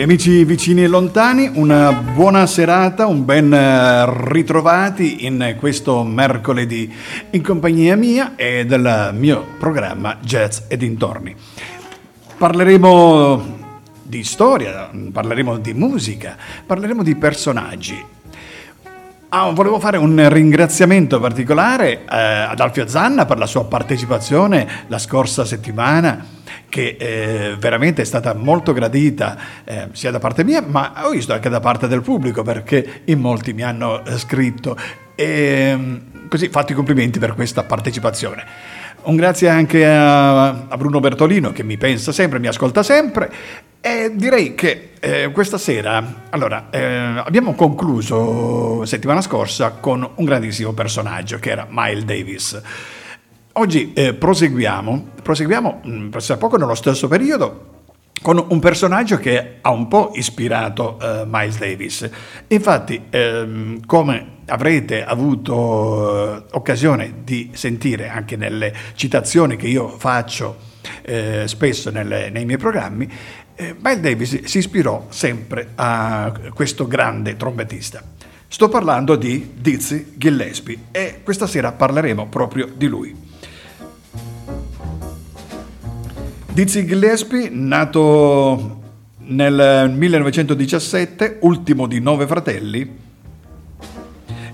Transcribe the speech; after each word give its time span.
Cari 0.00 0.12
amici 0.12 0.44
vicini 0.46 0.82
e 0.82 0.86
lontani, 0.86 1.50
una 1.56 1.92
buona 1.92 2.46
serata, 2.46 3.06
un 3.06 3.26
ben 3.26 3.52
eh, 3.52 4.30
ritrovati 4.30 5.26
in 5.26 5.56
questo 5.58 6.02
mercoledì 6.04 6.90
in 7.32 7.42
compagnia 7.42 7.96
mia 7.96 8.34
e 8.34 8.64
del 8.64 9.10
mio 9.12 9.44
programma 9.58 10.16
Jazz 10.22 10.60
e 10.68 10.78
dintorni. 10.78 11.36
Parleremo 12.34 13.58
di 14.02 14.24
storia, 14.24 14.88
parleremo 15.12 15.58
di 15.58 15.74
musica, 15.74 16.34
parleremo 16.64 17.02
di 17.02 17.14
personaggi. 17.16 18.02
Ah, 19.32 19.48
volevo 19.50 19.78
fare 19.78 19.96
un 19.96 20.28
ringraziamento 20.28 21.20
particolare 21.20 22.00
eh, 22.00 22.06
ad 22.08 22.58
Alfio 22.58 22.88
Zanna 22.88 23.26
per 23.26 23.38
la 23.38 23.46
sua 23.46 23.64
partecipazione 23.64 24.66
la 24.88 24.98
scorsa 24.98 25.44
settimana 25.44 26.26
che 26.68 26.96
eh, 26.98 27.56
veramente 27.56 28.02
è 28.02 28.04
stata 28.04 28.34
molto 28.34 28.72
gradita 28.72 29.38
eh, 29.62 29.86
sia 29.92 30.10
da 30.10 30.18
parte 30.18 30.42
mia, 30.42 30.60
ma 30.66 31.06
ho 31.06 31.10
visto 31.10 31.32
anche 31.32 31.48
da 31.48 31.60
parte 31.60 31.86
del 31.86 32.02
pubblico 32.02 32.42
perché 32.42 33.02
in 33.04 33.20
molti 33.20 33.52
mi 33.52 33.62
hanno 33.62 34.04
eh, 34.04 34.18
scritto 34.18 34.76
e 35.14 35.74
mm, 35.76 35.96
così 36.28 36.48
fatti 36.48 36.72
i 36.72 36.74
complimenti 36.74 37.20
per 37.20 37.34
questa 37.34 37.62
partecipazione. 37.62 38.44
Un 39.02 39.16
grazie 39.16 39.48
anche 39.48 39.86
a, 39.86 40.48
a, 40.48 40.76
Bruno 40.76 41.00
Bertolino 41.00 41.52
che 41.52 41.62
mi 41.62 41.78
pensa 41.78 42.12
sempre, 42.12 42.38
mi 42.38 42.48
ascolta 42.48 42.82
sempre 42.82 43.32
e 43.80 44.12
direi 44.14 44.54
che 44.54 44.90
eh, 45.00 45.30
questa 45.32 45.56
sera 45.56 46.26
allora, 46.28 46.68
eh, 46.70 47.22
abbiamo 47.24 47.54
concluso 47.54 48.84
settimana 48.84 49.22
scorsa 49.22 49.70
con 49.70 50.06
un 50.14 50.24
grandissimo 50.24 50.72
personaggio 50.72 51.38
che 51.38 51.50
era 51.50 51.66
Miles 51.70 52.04
Davis. 52.04 52.60
Oggi 53.52 53.92
eh, 53.94 54.12
proseguiamo, 54.12 55.08
proseguiamo 55.22 55.80
mh, 55.82 55.90
mm, 55.90 56.10
poco 56.38 56.56
nello 56.58 56.74
stesso 56.74 57.08
periodo 57.08 57.78
con 58.20 58.44
un 58.48 58.58
personaggio 58.58 59.16
che 59.16 59.56
ha 59.62 59.70
un 59.70 59.88
po' 59.88 60.10
ispirato 60.14 60.98
uh, 61.00 61.26
Miles 61.26 61.58
Davis. 61.58 62.10
Infatti, 62.48 63.06
ehm, 63.08 63.86
come 63.86 64.39
avrete 64.50 65.04
avuto 65.04 65.54
uh, 65.54 66.56
occasione 66.56 67.22
di 67.24 67.50
sentire 67.52 68.08
anche 68.08 68.36
nelle 68.36 68.74
citazioni 68.94 69.56
che 69.56 69.68
io 69.68 69.88
faccio 69.88 70.68
eh, 71.02 71.44
spesso 71.46 71.90
nelle, 71.90 72.30
nei 72.30 72.44
miei 72.44 72.58
programmi, 72.58 73.10
eh, 73.54 73.74
Miles 73.78 74.00
Davis 74.00 74.44
si 74.44 74.58
ispirò 74.58 75.06
sempre 75.10 75.72
a 75.74 76.32
questo 76.54 76.86
grande 76.86 77.36
trombettista. 77.36 78.02
Sto 78.48 78.68
parlando 78.68 79.16
di 79.16 79.52
Dizzy 79.54 80.14
Gillespie 80.16 80.78
e 80.90 81.20
questa 81.22 81.46
sera 81.46 81.72
parleremo 81.72 82.26
proprio 82.26 82.68
di 82.74 82.86
lui. 82.86 83.14
Dizzy 86.52 86.84
Gillespie, 86.84 87.48
nato 87.48 88.80
nel 89.18 89.92
1917, 89.94 91.38
ultimo 91.42 91.86
di 91.86 92.00
nove 92.00 92.26
fratelli, 92.26 93.08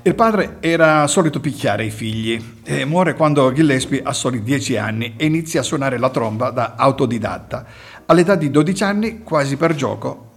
il 0.06 0.14
padre 0.14 0.58
era 0.60 1.04
solito 1.08 1.40
picchiare 1.40 1.84
i 1.84 1.90
figli 1.90 2.40
e 2.62 2.84
muore 2.84 3.14
quando 3.14 3.52
Gillespie 3.52 4.02
ha 4.04 4.12
soli 4.12 4.40
dieci 4.40 4.76
anni 4.76 5.14
e 5.16 5.26
inizia 5.26 5.60
a 5.60 5.64
suonare 5.64 5.98
la 5.98 6.10
tromba 6.10 6.50
da 6.50 6.74
autodidatta. 6.76 7.66
All'età 8.06 8.36
di 8.36 8.48
12 8.48 8.84
anni, 8.84 9.22
quasi 9.24 9.56
per 9.56 9.74
gioco, 9.74 10.30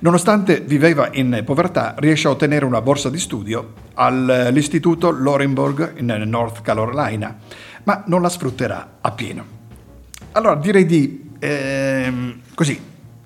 nonostante 0.00 0.60
viveva 0.60 1.08
in 1.12 1.40
povertà, 1.46 1.94
riesce 1.96 2.28
a 2.28 2.32
ottenere 2.32 2.66
una 2.66 2.82
borsa 2.82 3.08
di 3.08 3.18
studio 3.18 3.72
all'istituto 3.94 5.10
Lorenburg 5.10 5.94
in 5.96 6.22
North 6.26 6.60
Carolina, 6.60 7.38
ma 7.84 8.04
non 8.06 8.20
la 8.20 8.28
sfrutterà 8.28 8.98
appieno. 9.00 9.44
Allora 10.32 10.56
direi 10.56 10.84
di, 10.84 11.30
ehm, 11.38 12.40
così, 12.54 12.78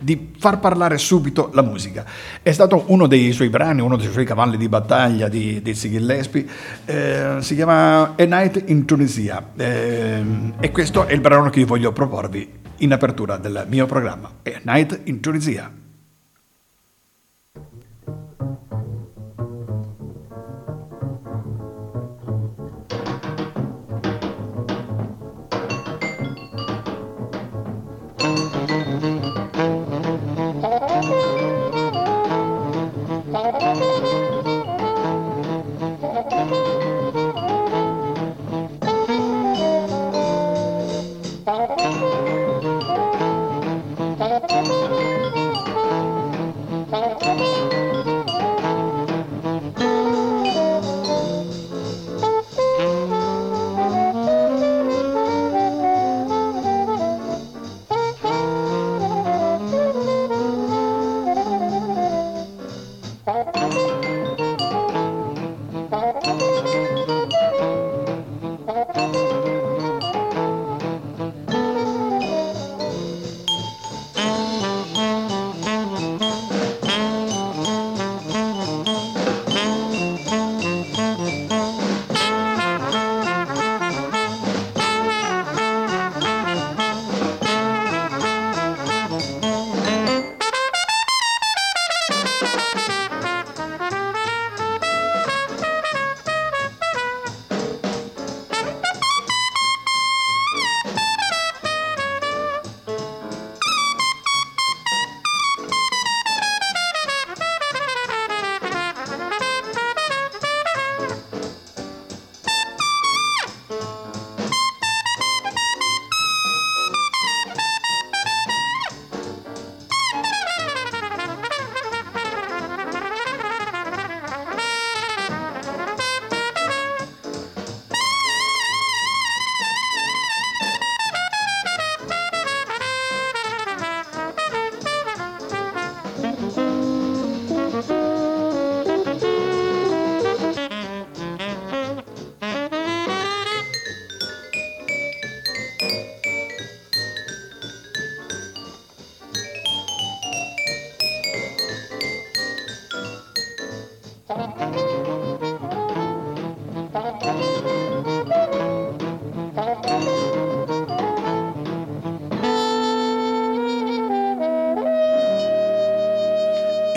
di 0.04 0.32
far 0.38 0.60
parlare 0.60 0.98
subito 0.98 1.50
la 1.54 1.62
musica. 1.62 2.04
È 2.42 2.52
stato 2.52 2.84
uno 2.88 3.06
dei 3.06 3.32
suoi 3.32 3.48
brani, 3.48 3.80
uno 3.80 3.96
dei 3.96 4.10
suoi 4.10 4.26
cavalli 4.26 4.56
di 4.58 4.68
battaglia 4.68 5.28
di 5.28 5.62
Dizzy 5.62 5.90
Gillespie, 5.90 6.46
eh, 6.84 7.36
si 7.40 7.54
chiama 7.54 8.14
A 8.14 8.24
Night 8.24 8.62
in 8.66 8.84
Tunisia 8.84 9.52
eh, 9.56 10.22
e 10.60 10.70
questo 10.70 11.06
è 11.06 11.12
il 11.12 11.20
brano 11.20 11.48
che 11.48 11.60
io 11.60 11.66
voglio 11.66 11.92
proporvi 11.92 12.62
in 12.78 12.92
apertura 12.92 13.38
del 13.38 13.66
mio 13.68 13.86
programma, 13.86 14.30
A 14.42 14.60
Night 14.62 15.00
in 15.04 15.20
Tunisia. 15.20 15.83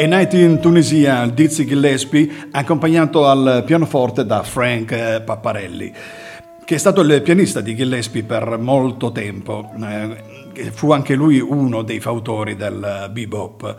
Night 0.08 0.34
in 0.34 0.60
Tunisia, 0.60 1.28
Dizzy 1.28 1.66
Gillespie, 1.66 2.48
accompagnato 2.52 3.28
al 3.28 3.64
pianoforte 3.66 4.26
da 4.26 4.42
Frank 4.42 4.92
eh, 4.92 5.22
Papparelli, 5.24 5.94
che 6.64 6.76
è 6.76 6.78
stato 6.78 7.02
il 7.02 7.22
pianista 7.22 7.60
di 7.60 7.76
Gillespie 7.76 8.24
per 8.24 8.58
molto 8.58 9.12
tempo. 9.12 9.72
Eh, 9.82 10.72
fu 10.72 10.92
anche 10.92 11.14
lui 11.14 11.40
uno 11.40 11.84
dei 11.84 12.00
fautori 12.00 12.56
del 12.56 13.10
bebop. 13.12 13.76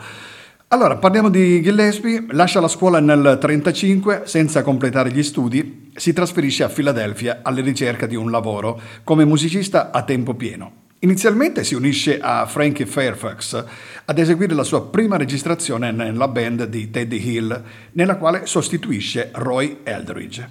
Allora, 0.69 0.97
parliamo 0.97 1.31
di 1.31 1.63
Gillespie, 1.63 2.27
lascia 2.31 2.61
la 2.61 2.69
scuola 2.69 2.99
nel 2.99 3.19
1935 3.19 4.23
senza 4.27 4.63
completare 4.63 5.11
gli 5.11 5.23
studi, 5.23 5.91
si 5.95 6.13
trasferisce 6.13 6.63
a 6.63 6.69
Filadelfia 6.69 7.41
alla 7.43 7.63
ricerca 7.63 8.07
di 8.07 8.17
un 8.17 8.31
lavoro 8.31 8.79
come 9.03 9.25
musicista 9.25 9.91
a 9.91 10.03
tempo 10.03 10.35
pieno. 10.35 10.78
Inizialmente 11.01 11.63
si 11.63 11.77
unisce 11.77 12.19
a 12.19 12.45
Frankie 12.47 12.85
Fairfax 12.85 13.65
ad 14.05 14.19
eseguire 14.19 14.53
la 14.53 14.65
sua 14.65 14.85
prima 14.89 15.17
registrazione 15.17 15.93
nella 15.93 16.27
band 16.27 16.65
di 16.65 16.91
Teddy 16.91 17.25
Hill, 17.25 17.63
nella 17.93 18.17
quale 18.17 18.47
sostituisce 18.47 19.31
Roy 19.35 19.79
Eldridge. 19.85 20.49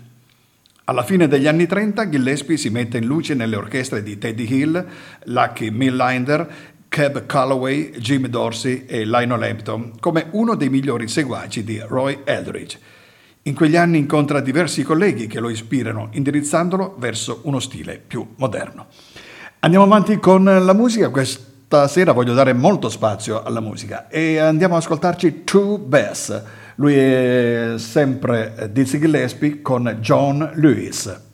Alla 0.86 1.04
fine 1.04 1.28
degli 1.28 1.48
anni 1.48 1.68
30 1.68 2.08
Gillespie 2.08 2.56
si 2.56 2.70
mette 2.70 2.98
in 2.98 3.08
luce 3.08 3.34
nelle 3.34 3.58
orchestre 3.58 4.02
di 4.02 4.18
Teddy 4.18 4.48
Hill, 4.50 4.86
Lucky 5.26 5.70
Millinder, 5.70 6.50
Cab 6.88 7.26
Calloway, 7.26 7.90
Jim 7.98 8.28
Dorsey 8.28 8.86
e 8.88 9.04
Lionel 9.04 9.44
Hampton 9.44 10.00
come 10.00 10.28
uno 10.32 10.56
dei 10.56 10.70
migliori 10.70 11.10
seguaci 11.10 11.66
di 11.66 11.82
Roy 11.86 12.22
Eldridge. 12.24 12.80
In 13.44 13.54
quegli 13.54 13.76
anni 13.76 13.98
incontra 13.98 14.40
diversi 14.40 14.84
colleghi 14.84 15.28
che 15.28 15.42
lo 15.42 15.50
ispirano, 15.50 16.08
indirizzandolo 16.14 16.96
verso 16.98 17.42
uno 17.44 17.60
stile 17.60 18.02
più 18.06 18.26
moderno. 18.38 18.88
Andiamo 19.60 19.86
avanti 19.86 20.18
con 20.20 20.44
la 20.44 20.74
musica, 20.74 21.10
questa 21.10 21.88
sera 21.88 22.12
voglio 22.12 22.36
dare 22.36 22.54
molto 22.54 22.90
spazio 22.90 23.42
alla 23.42 23.60
musica 23.60 24.08
e 24.08 24.38
andiamo 24.38 24.76
ad 24.76 24.84
ascoltarci 24.84 25.44
True 25.44 25.80
Bass. 25.80 26.42
Lui 26.76 26.96
è 26.96 27.74
sempre 27.78 28.70
Dizzy 28.72 29.00
Gillespie 29.00 29.64
con 29.64 29.98
John 30.00 30.52
Lewis. 30.54 31.27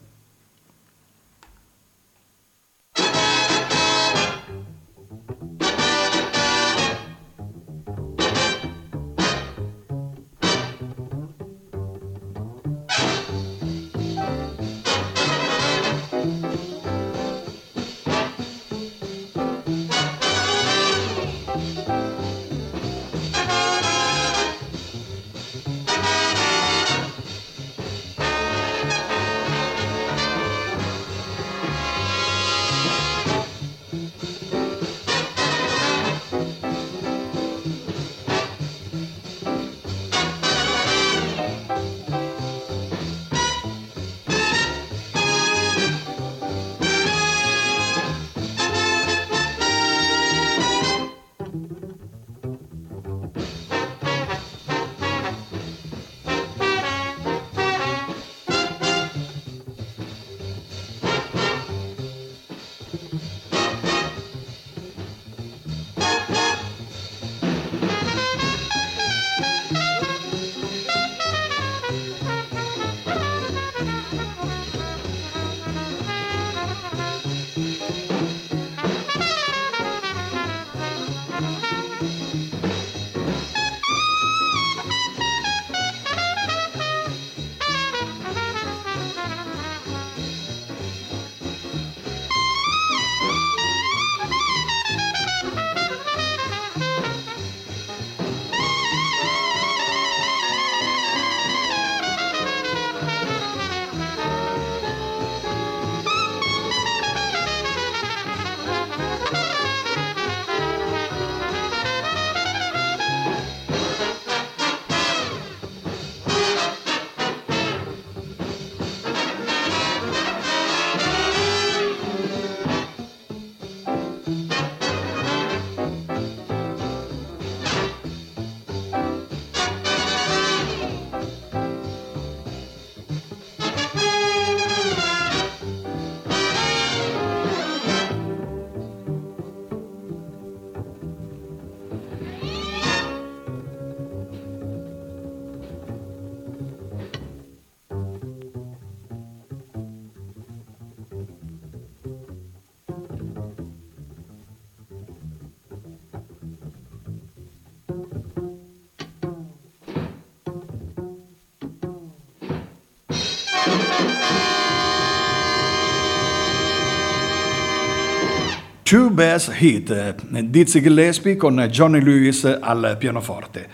Two 168.94 169.10
Bass 169.10 169.50
Hit, 169.60 170.24
Dizzy 170.44 170.80
Gillespie 170.80 171.36
con 171.36 171.58
Johnny 171.72 172.00
Lewis 172.00 172.44
al 172.44 172.96
pianoforte. 173.00 173.68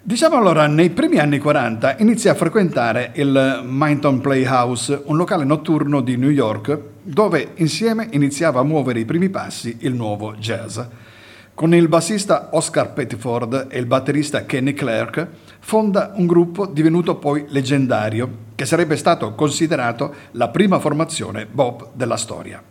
Diciamo 0.00 0.36
allora, 0.36 0.68
nei 0.68 0.90
primi 0.90 1.18
anni 1.18 1.40
40 1.40 1.96
inizia 1.98 2.30
a 2.30 2.34
frequentare 2.36 3.10
il 3.16 3.62
Minton 3.64 4.20
Playhouse, 4.20 5.02
un 5.06 5.16
locale 5.16 5.42
notturno 5.42 6.00
di 6.00 6.16
New 6.16 6.30
York, 6.30 6.78
dove 7.02 7.54
insieme 7.56 8.06
iniziava 8.12 8.60
a 8.60 8.62
muovere 8.62 9.00
i 9.00 9.04
primi 9.04 9.30
passi 9.30 9.78
il 9.80 9.94
nuovo 9.94 10.34
jazz. 10.34 10.78
Con 11.54 11.74
il 11.74 11.88
bassista 11.88 12.50
Oscar 12.52 12.92
Pettiford 12.92 13.66
e 13.68 13.80
il 13.80 13.86
batterista 13.86 14.46
Kenny 14.46 14.74
Clark 14.74 15.26
fonda 15.58 16.12
un 16.14 16.26
gruppo 16.28 16.66
divenuto 16.66 17.16
poi 17.16 17.46
leggendario, 17.48 18.30
che 18.54 18.64
sarebbe 18.64 18.94
stato 18.94 19.34
considerato 19.34 20.14
la 20.32 20.50
prima 20.50 20.78
formazione 20.78 21.46
Bob 21.50 21.88
della 21.94 22.16
storia. 22.16 22.62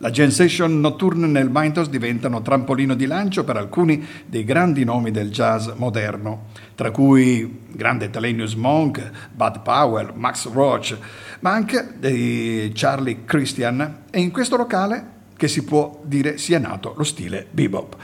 La 0.00 0.10
Gen 0.10 0.30
Session 0.30 0.78
notturne 0.78 1.26
nel 1.26 1.50
Mintos 1.50 1.88
diventano 1.88 2.40
trampolino 2.40 2.94
di 2.94 3.06
lancio 3.06 3.42
per 3.42 3.56
alcuni 3.56 4.06
dei 4.26 4.44
grandi 4.44 4.84
nomi 4.84 5.10
del 5.10 5.30
jazz 5.30 5.70
moderno, 5.74 6.46
tra 6.76 6.92
cui 6.92 7.62
grande 7.72 8.08
Thelonious 8.08 8.54
Monk, 8.54 9.10
Bud 9.32 9.62
Powell, 9.62 10.12
Max 10.14 10.48
Roach, 10.52 10.96
ma 11.40 11.50
anche 11.50 11.94
di 11.98 12.70
Charlie 12.74 13.24
Christian 13.24 14.02
e 14.10 14.20
in 14.20 14.30
questo 14.30 14.56
locale 14.56 15.16
che 15.36 15.48
si 15.48 15.64
può 15.64 16.00
dire 16.04 16.38
sia 16.38 16.60
nato 16.60 16.94
lo 16.96 17.04
stile 17.04 17.46
bebop. 17.50 17.96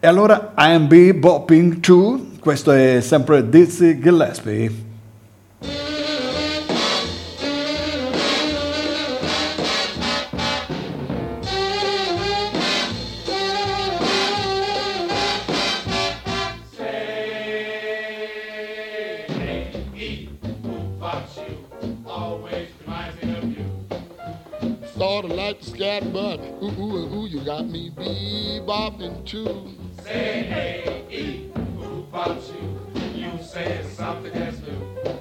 E 0.00 0.06
allora 0.06 0.54
I'm 0.56 0.88
bebopping 0.88 1.80
too, 1.80 2.28
questo 2.40 2.70
è 2.72 3.02
sempre 3.02 3.46
Dizzy 3.46 3.98
Gillespie. 3.98 4.91
Of 25.82 26.14
like 26.14 26.40
the 26.40 26.58
but 26.58 26.62
ooh, 26.62 26.80
ooh, 26.80 27.14
ooh, 27.14 27.26
you 27.26 27.44
got 27.44 27.66
me 27.66 27.90
bebopping 27.90 29.26
too. 29.26 29.68
Say 30.02 30.42
hey, 30.42 31.04
E, 31.10 31.50
who 31.76 32.04
bops 32.04 32.52
you? 32.52 33.20
You 33.20 33.42
say 33.42 33.84
something 33.94 34.32
that's 34.32 34.58
new. 34.60 35.12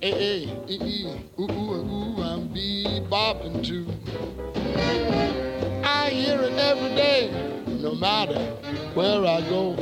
Hey, 0.00 0.10
hey, 0.10 0.64
e, 0.68 0.78
e, 0.80 1.30
ooh, 1.38 1.50
ooh, 1.50 1.74
ooh, 1.74 2.22
I'm 2.22 2.48
bebopping 2.48 3.64
too. 3.64 3.86
I 5.84 6.10
hear 6.10 6.40
it 6.40 6.52
every 6.54 6.94
day, 6.94 7.30
no 7.66 7.94
matter 7.94 8.38
where 8.94 9.24
I 9.24 9.40
go. 9.48 9.72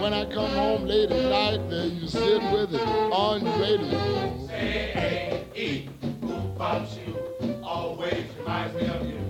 When 0.00 0.12
I 0.12 0.24
come 0.32 0.50
home 0.50 0.86
late 0.86 1.10
at 1.10 1.30
night, 1.30 1.70
there 1.70 1.86
you 1.86 2.06
sit 2.06 2.42
with 2.52 2.72
it 2.72 2.80
on 2.80 3.42
radio. 3.60 4.46
Say 4.46 4.92
hey, 4.94 5.44
E, 5.56 5.88
who 6.20 6.28
bops 6.56 7.04
you? 7.04 7.35
Always 7.86 8.26
me 8.74 8.86
of 8.88 9.08
you. 9.08 9.20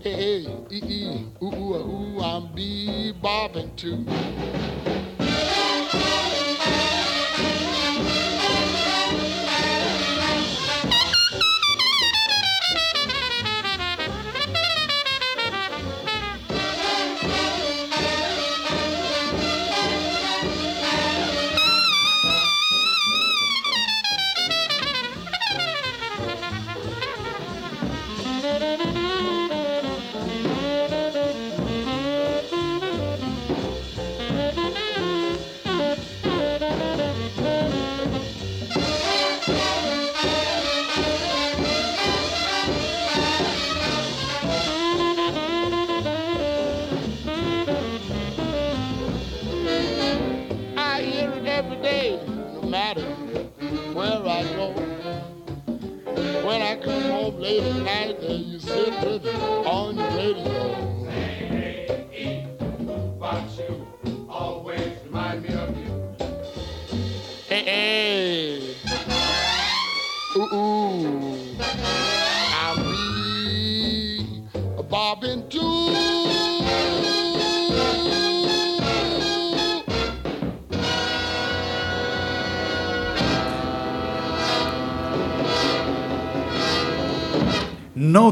Hey, 0.00 0.12
hey, 0.12 0.46
ee, 0.70 0.82
ee, 0.84 1.24
ooh, 1.42 1.46
ooh, 1.46 1.74
ooh, 1.74 2.20
I'm 2.20 2.48
bebopping 2.54 3.74
too. 3.76 4.04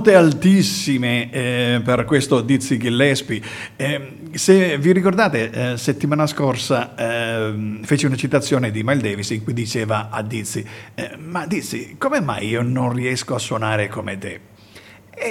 Note 0.07 0.15
altissime 0.15 1.31
eh, 1.33 1.81
per 1.83 2.05
questo 2.05 2.41
Dizzy 2.41 2.77
Gillespie. 2.77 3.43
Eh, 3.75 4.19
se 4.35 4.79
vi 4.79 4.93
ricordate, 4.93 5.73
eh, 5.73 5.77
settimana 5.77 6.29
scorsa 6.29 6.95
eh, 6.95 7.81
fece 7.83 8.07
una 8.07 8.15
citazione 8.15 8.71
di 8.71 8.85
Miles 8.85 9.03
Davis 9.03 9.31
in 9.31 9.43
cui 9.43 9.53
diceva 9.53 10.09
a 10.11 10.23
Dizzy: 10.23 10.65
eh, 10.95 11.17
Ma 11.19 11.45
Dizzy, 11.45 11.97
come 11.99 12.21
mai 12.21 12.47
io 12.47 12.63
non 12.63 12.93
riesco 12.93 13.35
a 13.35 13.41
suonare 13.41 13.89
come 13.89 14.17
te? 14.17 14.41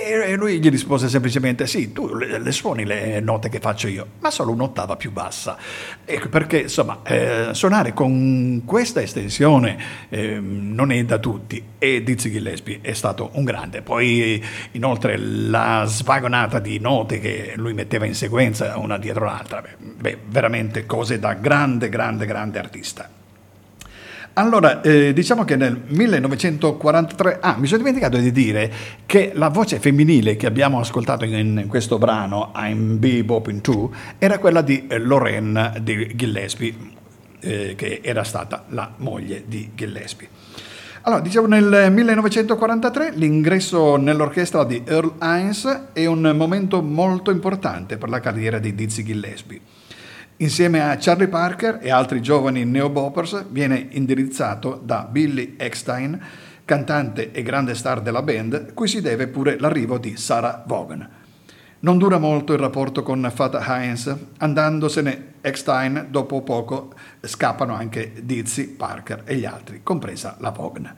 E 0.02 0.36
lui 0.36 0.60
gli 0.60 0.70
rispose 0.70 1.08
semplicemente: 1.08 1.68
Sì, 1.68 1.92
tu 1.92 2.14
le, 2.14 2.52
suoni 2.52 2.86
le 2.86 3.20
note 3.20 3.50
che 3.50 3.60
faccio 3.60 3.88
io, 3.88 4.06
ma 4.20 4.30
solo 4.30 4.52
un'ottava 4.52 4.96
più 4.96 5.12
bassa. 5.12 5.58
Ecco 6.04 6.30
perché 6.30 6.62
insomma, 6.62 7.02
eh, 7.04 7.50
suonare 7.54 7.94
con 7.94 8.64
questa 8.66 9.02
estensione 9.02 9.78
eh, 10.10 10.40
non 10.40 10.92
è 10.92 11.04
da 11.06 11.18
tutti. 11.18 11.64
E 11.78 12.04
Dizzy 12.04 12.32
Gillespie 12.32 12.80
è 12.82 12.94
stato 12.94 13.30
un 13.34 13.44
grande. 13.44 13.82
Poi, 13.82 14.44
inoltre, 14.72 15.18
la 15.18 15.84
svagonata 15.86 16.60
di 16.60 16.80
note 16.80 17.20
che 17.20 17.54
lui 17.56 17.74
metteva 17.74 18.06
in 18.06 18.16
sequenza 18.16 18.78
una 18.78 18.98
dietro 18.98 19.26
l'altra, 19.26 19.64
beh, 19.78 20.18
veramente 20.28 20.86
cose 20.86 21.20
da 21.20 21.34
grande, 21.34 21.90
grande, 21.90 22.26
grande 22.26 22.60
artista. 22.60 23.10
Allora, 24.38 24.82
eh, 24.82 25.14
diciamo 25.14 25.46
che 25.46 25.56
nel 25.56 25.82
1943, 25.88 27.38
ah, 27.40 27.56
mi 27.58 27.68
sono 27.68 27.78
dimenticato 27.78 28.18
di 28.18 28.34
dire 28.34 28.70
che 29.06 29.32
la 29.34 29.48
voce 29.48 29.80
femminile 29.80 30.36
che 30.36 30.46
abbiamo 30.46 30.78
ascoltato 30.78 31.24
in, 31.24 31.34
in 31.34 31.68
questo 31.70 31.98
brano, 31.98 32.52
I'm 32.54 33.00
Bebopping 33.00 33.62
2, 33.62 33.90
era 34.18 34.38
quella 34.40 34.62
di 34.62 34.88
eh, 34.88 34.98
Lorraine 35.00 35.76
di 35.82 36.12
Gillespie, 36.16 36.76
eh, 37.40 37.76
che 37.78 38.02
era 38.04 38.26
stata 38.26 38.66
la 38.70 38.92
moglie 38.98 39.44
di 39.48 39.72
Gillespie. 39.74 40.28
Allora, 41.04 41.22
diciamo 41.22 41.48
nel 41.48 41.90
1943 41.94 43.12
l'ingresso 43.14 43.96
nell'orchestra 43.96 44.66
di 44.66 44.82
Earl 44.86 45.14
Hines 45.22 45.92
è 45.94 46.06
un 46.08 46.34
momento 46.36 46.82
molto 46.82 47.32
importante 47.32 47.96
per 47.96 48.10
la 48.10 48.20
carriera 48.20 48.60
di 48.60 48.76
Dizzy 48.76 49.04
Gillespie. 49.04 49.62
Insieme 50.38 50.82
a 50.82 50.98
Charlie 50.98 51.30
Parker 51.30 51.80
e 51.82 51.90
altri 51.90 52.22
giovani 52.22 52.66
neoboppers 52.66 53.46
viene 53.52 53.88
indirizzato 53.92 54.82
da 54.84 55.08
Billy 55.10 55.54
Eckstein, 55.56 56.20
cantante 56.66 57.32
e 57.32 57.42
grande 57.42 57.74
star 57.74 58.02
della 58.02 58.22
band, 58.22 58.74
cui 58.74 58.90
si 58.90 59.00
deve 59.00 59.28
pure 59.28 59.58
l'arrivo 59.58 59.98
di 59.98 60.18
Sarah 60.18 60.62
Vaughan. 60.68 61.10
Non 61.80 61.98
dura 61.98 62.18
molto 62.18 62.52
il 62.52 62.60
rapporto 62.60 63.02
con 63.02 63.32
Fata 63.34 63.64
Hines, 63.66 64.14
andandosene 64.40 65.36
Eckstein 65.40 66.08
dopo 66.10 66.42
poco 66.42 66.94
scappano 67.22 67.74
anche 67.74 68.12
Dizzy, 68.22 68.66
Parker 68.66 69.22
e 69.24 69.36
gli 69.36 69.46
altri, 69.46 69.82
compresa 69.84 70.36
la 70.40 70.50
Vaughan. 70.50 70.96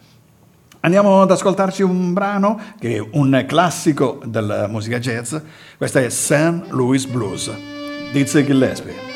Andiamo 0.79 1.21
ad 1.21 1.29
ascoltarci 1.29 1.83
un 1.83 2.11
brano 2.13 2.59
che 2.79 2.95
è 2.95 3.07
un 3.11 3.43
classico 3.47 4.19
della 4.25 4.67
musica 4.67 4.97
jazz, 4.97 5.35
questa 5.77 5.99
è 5.99 6.09
St. 6.09 6.69
Louis 6.69 7.05
Blues, 7.05 7.51
Dizzy 8.11 8.43
Gillespie. 8.43 9.06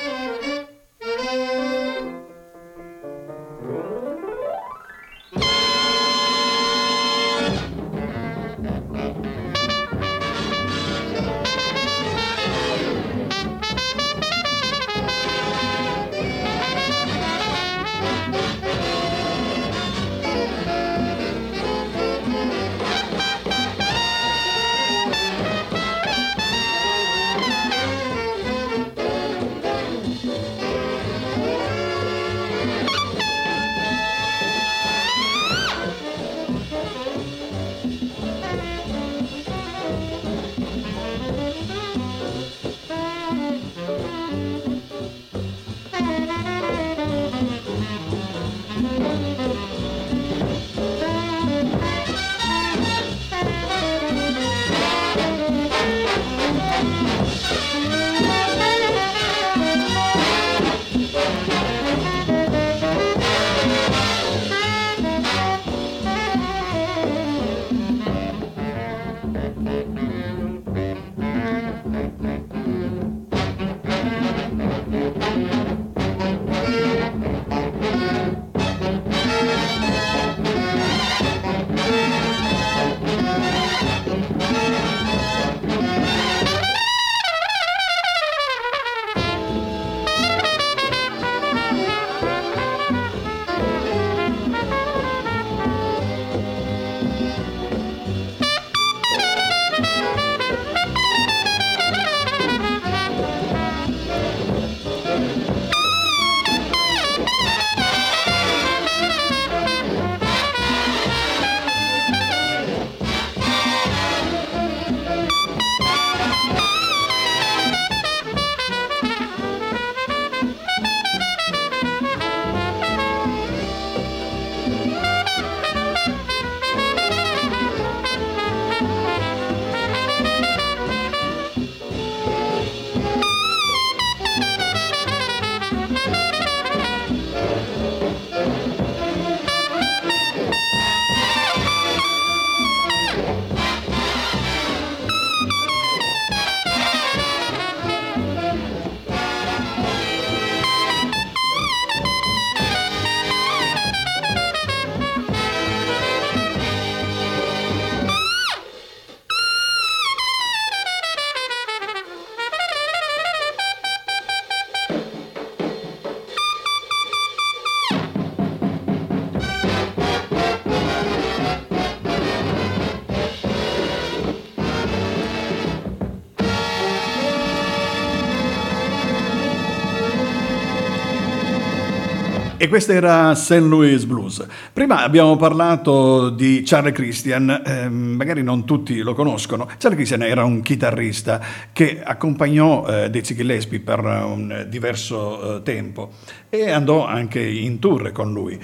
Questa 182.71 182.93
era 182.93 183.36
St. 183.36 183.60
Louis 183.60 184.05
Blues. 184.05 184.47
Prima 184.71 185.03
abbiamo 185.03 185.36
parlato 185.36 186.29
di 186.29 186.63
Charlie 186.65 186.93
Christian, 186.93 187.49
eh, 187.65 187.89
magari 187.89 188.43
non 188.43 188.63
tutti 188.63 188.99
lo 188.99 189.13
conoscono. 189.13 189.65
Charlie 189.77 189.97
Christian 189.97 190.21
era 190.21 190.45
un 190.45 190.62
chitarrista 190.62 191.41
che 191.73 192.01
accompagnò 192.01 192.88
eh, 192.88 193.10
Dizzy 193.10 193.36
Gillespie 193.36 193.81
per 193.81 193.99
un 193.99 194.67
diverso 194.69 195.57
eh, 195.57 195.63
tempo 195.63 196.12
e 196.47 196.71
andò 196.71 197.05
anche 197.05 197.45
in 197.45 197.77
tour 197.79 198.13
con 198.13 198.31
lui. 198.31 198.57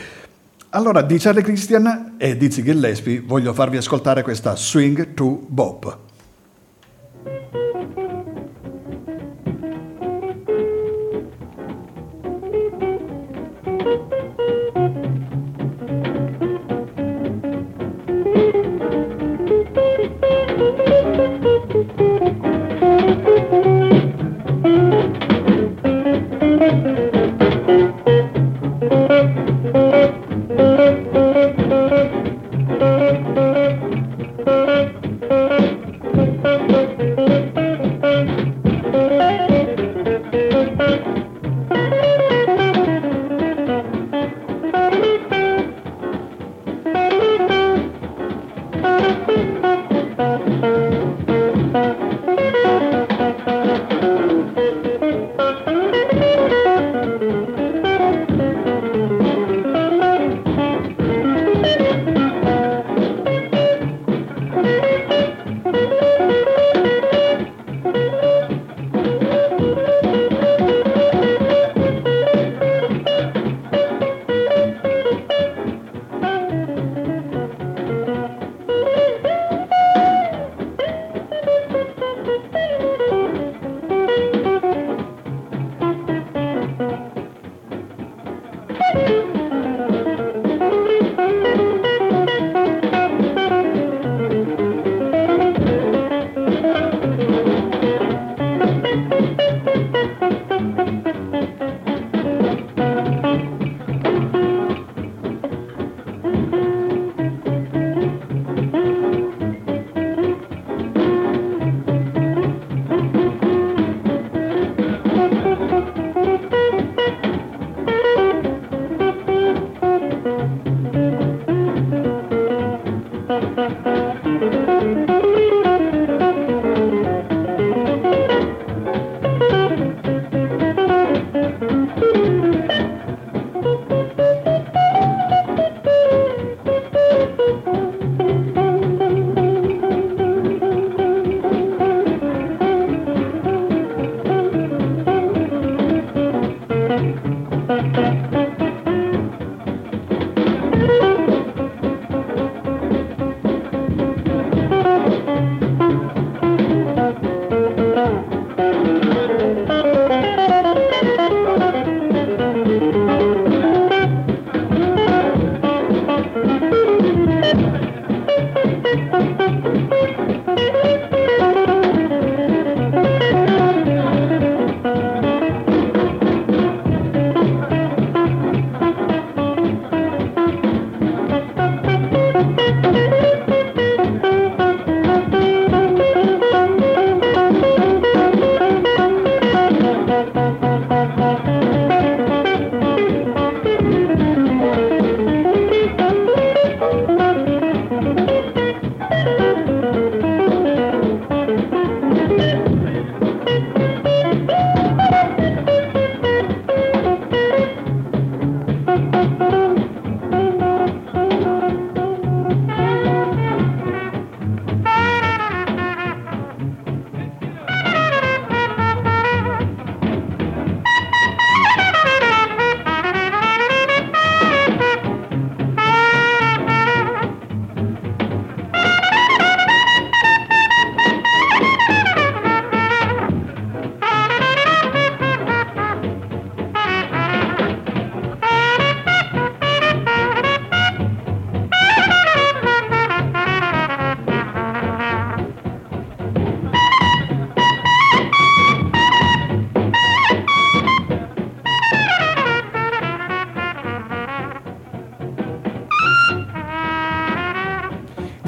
Allora, 0.69 1.01
di 1.01 1.17
Charlie 1.17 1.43
Christian 1.43 2.15
e 2.17 2.37
Dizzy 2.37 2.63
Gillespie 2.63 3.19
voglio 3.19 3.51
farvi 3.51 3.75
ascoltare 3.75 4.21
questa 4.21 4.55
Swing 4.55 5.15
to 5.15 5.43
Bop. 5.47 5.97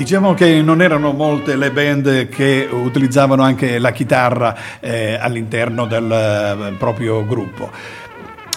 Diciamo 0.10 0.34
che 0.34 0.64
non 0.64 0.82
erano 0.82 1.12
molte 1.12 1.56
le 1.56 1.70
band 1.70 2.30
che 2.30 2.68
utilizzavano 2.68 3.44
anche 3.44 3.78
la 3.78 3.92
chitarra 3.92 4.56
eh, 4.80 5.14
all'interno 5.14 5.86
del 5.86 6.12
eh, 6.12 6.74
proprio 6.80 7.24
gruppo. 7.24 7.70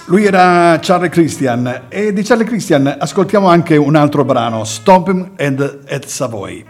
Lui 0.07 0.25
era 0.25 0.79
Charlie 0.81 1.11
Christian 1.11 1.83
e 1.91 2.15
di 2.15 2.23
Charlie 2.23 2.47
Christian 2.47 2.97
ascoltiamo 2.99 3.49
anche 3.49 3.77
un 3.77 3.97
altro 3.97 4.25
brano, 4.25 4.65
Stomp 4.65 5.09
Him 5.09 5.33
at 5.87 6.07
Savoy. 6.07 6.65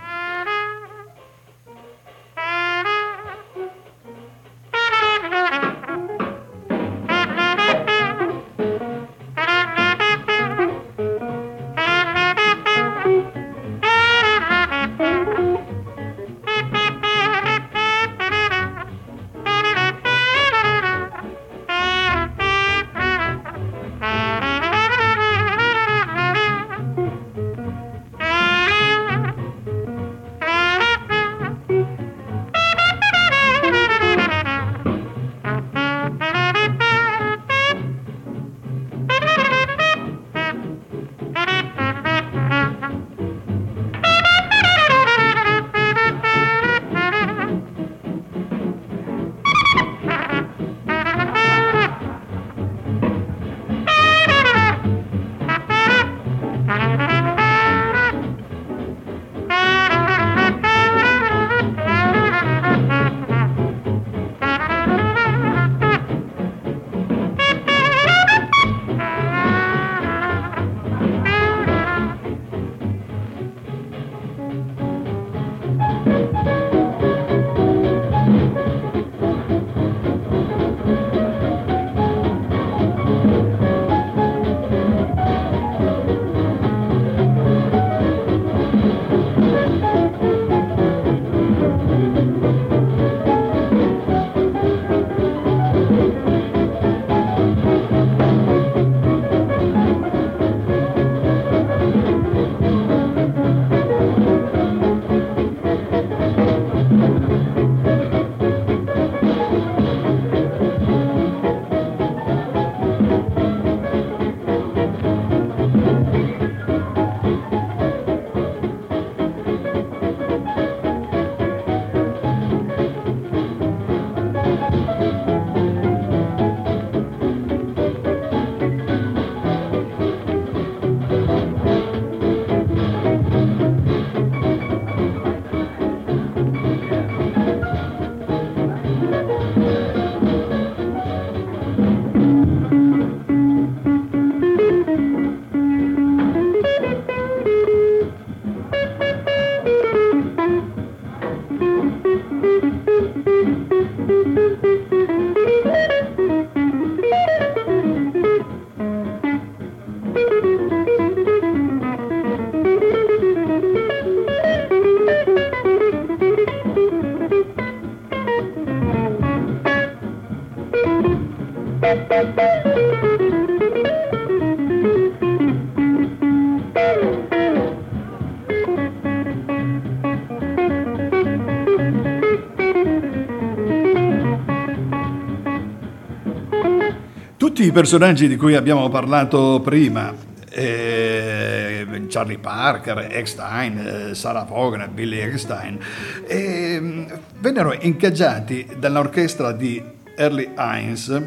Tutti 187.63 187.75
i 187.75 187.81
personaggi 187.81 188.27
di 188.27 188.35
cui 188.35 188.57
abbiamo 188.57 188.89
parlato 188.89 189.61
prima, 189.63 190.13
eh, 190.51 191.87
Charlie 192.09 192.39
Parker, 192.39 193.07
Eckstein, 193.09 193.79
eh, 194.11 194.15
Sarah 194.17 194.43
Vaughan, 194.43 194.91
Billy 194.93 195.21
Eckstein, 195.21 195.79
eh, 196.27 197.07
vennero 197.39 197.73
ingaggiati 197.73 198.67
dall'orchestra 198.77 199.53
di 199.53 199.81
Early 200.17 200.55
Hines 200.59 201.23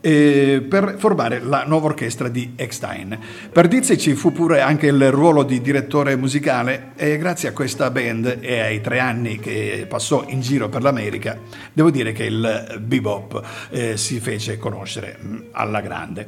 eh, 0.00 0.64
per 0.68 0.96
formare 0.98 1.40
la 1.40 1.64
nuova 1.66 1.86
orchestra 1.86 2.28
di 2.28 2.52
Eckstein. 2.56 3.18
Per 3.52 3.68
Dizzy 3.68 3.96
ci 3.96 4.14
fu 4.14 4.32
pure 4.32 4.60
anche 4.60 4.86
il 4.86 5.10
ruolo 5.10 5.42
di 5.42 5.60
direttore 5.60 6.16
musicale 6.16 6.92
e 6.96 7.18
grazie 7.18 7.48
a 7.48 7.52
questa 7.52 7.90
band 7.90 8.38
e 8.40 8.60
ai 8.60 8.80
tre 8.80 8.98
anni 8.98 9.38
che 9.38 9.86
passò 9.88 10.24
in 10.28 10.40
giro 10.40 10.68
per 10.68 10.82
l'America, 10.82 11.38
devo 11.72 11.90
dire 11.90 12.12
che 12.12 12.24
il 12.24 12.78
bebop 12.80 13.42
eh, 13.70 13.96
si 13.96 14.20
fece 14.20 14.58
conoscere 14.58 15.16
mh, 15.20 15.36
alla 15.52 15.80
grande. 15.80 16.26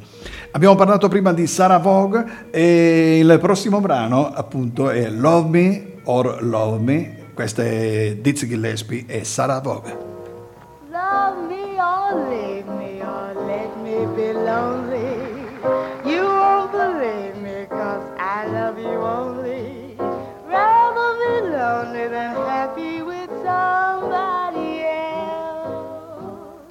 Abbiamo 0.51 0.75
parlato 0.75 1.07
prima 1.07 1.33
di 1.33 1.47
Sarah 1.47 1.79
Vogue 1.79 2.49
e 2.51 3.19
il 3.19 3.37
prossimo 3.39 3.79
brano 3.79 4.31
appunto 4.31 4.89
è 4.89 5.09
Love 5.09 5.49
Me 5.49 5.85
or 6.05 6.43
Love 6.43 6.77
Me, 6.79 7.17
questa 7.33 7.63
è 7.63 8.17
Dizzy 8.19 8.47
Gillespie 8.47 9.05
e 9.07 9.23
Sarah 9.23 9.59
Vogue. 9.59 9.97
Love 10.91 11.47
me 11.47 11.79
or 11.81 12.29
leave 12.29 12.63
me 12.69 12.82
be 14.07 14.33
lonely. 14.33 15.59
You 16.09 16.23
won't 16.23 16.71
believe 16.71 17.37
me 17.37 17.65
cause 17.69 18.11
I 18.19 18.45
love 18.47 18.77
you 18.77 18.99
only. 19.17 19.95
Rather 20.45 21.09
be 21.21 21.47
lonely 21.49 22.07
than 22.09 22.35
happy 22.35 23.01
with 23.01 23.29
somebody 23.43 24.81
else. 24.81 26.69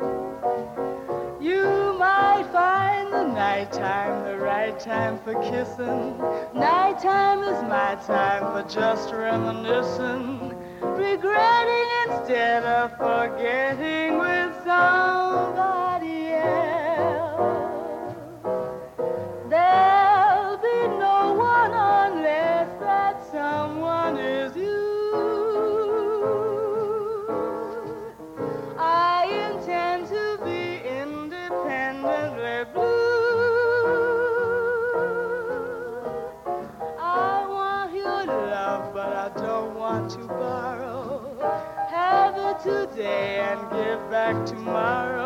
You 1.41 1.97
might 1.99 2.47
find 2.53 3.13
the 3.13 3.25
nighttime 3.25 4.25
the 4.25 4.39
right 4.39 4.79
time 4.79 5.19
for 5.25 5.35
kissing. 5.43 6.19
Nighttime 6.55 7.43
is 7.45 7.63
my 7.65 7.97
time 8.07 8.45
for 8.53 8.63
just 8.69 9.13
reminiscing. 9.13 10.55
Regretting 10.83 11.89
instead 12.07 12.65
of 12.65 12.91
forgetting 12.99 14.19
with 14.19 14.55
somebody 14.65 15.72
back 44.23 44.47
tomorrow. 44.47 45.22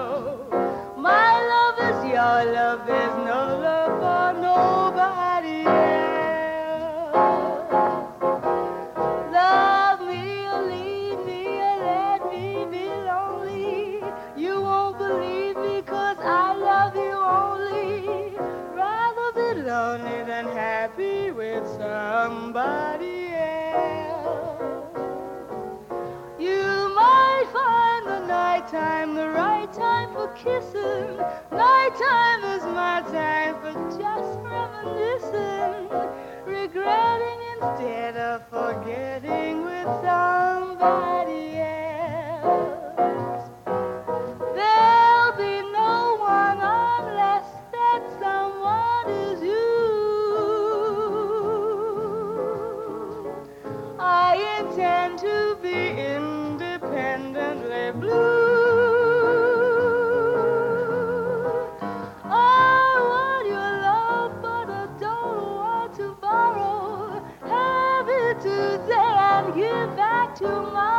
Too 70.38 70.44
much. 70.44 70.95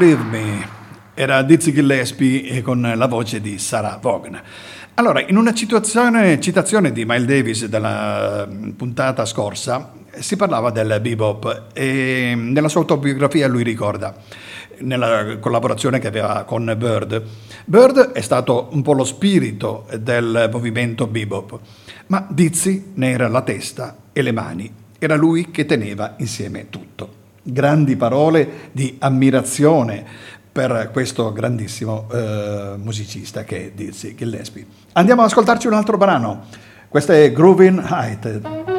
Leave 0.00 0.22
Me 0.22 0.68
era 1.12 1.42
Dizzy 1.42 1.72
Gillespie 1.72 2.62
con 2.62 2.80
la 2.80 3.06
voce 3.06 3.38
di 3.38 3.58
Sarah 3.58 3.98
Vaughan. 4.00 4.40
Allora, 4.94 5.20
in 5.20 5.36
una 5.36 5.52
citazione, 5.52 6.40
citazione 6.40 6.90
di 6.90 7.04
Miles 7.04 7.26
Davis 7.26 7.66
della 7.66 8.48
mm, 8.48 8.70
puntata 8.70 9.26
scorsa 9.26 9.92
si 10.18 10.36
parlava 10.36 10.70
del 10.70 11.00
bebop 11.02 11.66
e 11.74 12.32
nella 12.34 12.70
sua 12.70 12.80
autobiografia 12.80 13.46
lui 13.46 13.62
ricorda 13.62 14.16
nella 14.78 15.36
collaborazione 15.38 15.98
che 15.98 16.06
aveva 16.06 16.44
con 16.44 16.74
Bird. 16.78 17.22
Bird 17.66 18.12
è 18.12 18.22
stato 18.22 18.68
un 18.72 18.80
po' 18.80 18.94
lo 18.94 19.04
spirito 19.04 19.86
del 19.98 20.48
movimento 20.50 21.08
bebop, 21.08 21.60
ma 22.06 22.26
Dizzy 22.26 22.92
ne 22.94 23.10
era 23.10 23.28
la 23.28 23.42
testa 23.42 23.98
e 24.14 24.22
le 24.22 24.32
mani. 24.32 24.72
Era 24.98 25.16
lui 25.16 25.50
che 25.50 25.66
teneva 25.66 26.14
insieme 26.16 26.70
tutto 26.70 27.19
grandi 27.42 27.96
parole 27.96 28.70
di 28.72 28.96
ammirazione 28.98 30.04
per 30.52 30.90
questo 30.92 31.32
grandissimo 31.32 32.06
eh, 32.12 32.74
musicista 32.76 33.44
che 33.44 33.66
è 33.66 33.70
Dizzy 33.72 34.14
Gillespie. 34.14 34.66
Andiamo 34.92 35.22
ad 35.22 35.28
ascoltarci 35.28 35.66
un 35.66 35.74
altro 35.74 35.96
brano. 35.96 36.46
Questo 36.88 37.12
è 37.12 37.32
Groovin' 37.32 37.86
Height. 37.88 38.69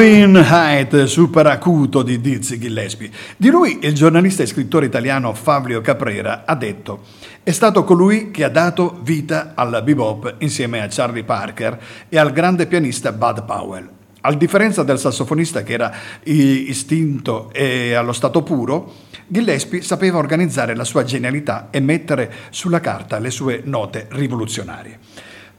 Groovin 0.00 0.34
Height, 0.36 1.04
super 1.04 1.46
acuto 1.46 2.02
di 2.02 2.22
Dizzy 2.22 2.56
Gillespie. 2.56 3.10
Di 3.36 3.50
lui 3.50 3.80
il 3.82 3.92
giornalista 3.92 4.42
e 4.42 4.46
scrittore 4.46 4.86
italiano 4.86 5.34
Fabio 5.34 5.82
Caprera 5.82 6.44
ha 6.46 6.54
detto 6.54 7.02
è 7.42 7.50
stato 7.50 7.84
colui 7.84 8.30
che 8.30 8.44
ha 8.44 8.48
dato 8.48 8.98
vita 9.02 9.52
al 9.54 9.82
bebop 9.84 10.36
insieme 10.38 10.80
a 10.80 10.86
Charlie 10.88 11.22
Parker 11.22 11.78
e 12.08 12.18
al 12.18 12.32
grande 12.32 12.66
pianista 12.66 13.12
Bud 13.12 13.44
Powell. 13.44 13.90
A 14.22 14.32
differenza 14.32 14.82
del 14.84 14.98
sassofonista 14.98 15.62
che 15.62 15.74
era 15.74 15.92
istinto 16.22 17.50
e 17.52 17.92
allo 17.92 18.14
stato 18.14 18.42
puro, 18.42 18.94
Gillespie 19.26 19.82
sapeva 19.82 20.16
organizzare 20.16 20.74
la 20.74 20.84
sua 20.84 21.04
genialità 21.04 21.68
e 21.70 21.80
mettere 21.80 22.32
sulla 22.48 22.80
carta 22.80 23.18
le 23.18 23.30
sue 23.30 23.60
note 23.66 24.06
rivoluzionarie. 24.12 24.98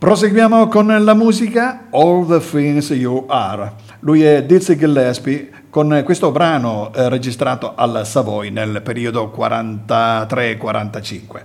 Proseguiamo 0.01 0.67
con 0.67 0.87
la 0.87 1.13
musica 1.13 1.85
All 1.91 2.27
the 2.27 2.39
Things 2.39 2.89
You 2.89 3.25
Are. 3.27 3.73
Lui 4.01 4.23
è 4.23 4.43
Dizzy 4.43 4.75
Gillespie 4.77 5.49
con 5.69 6.01
questo 6.03 6.31
brano 6.31 6.91
eh, 6.93 7.07
registrato 7.07 7.75
al 7.75 8.05
Savoy 8.05 8.49
nel 8.49 8.81
periodo 8.81 9.31
43-45. 9.35 11.41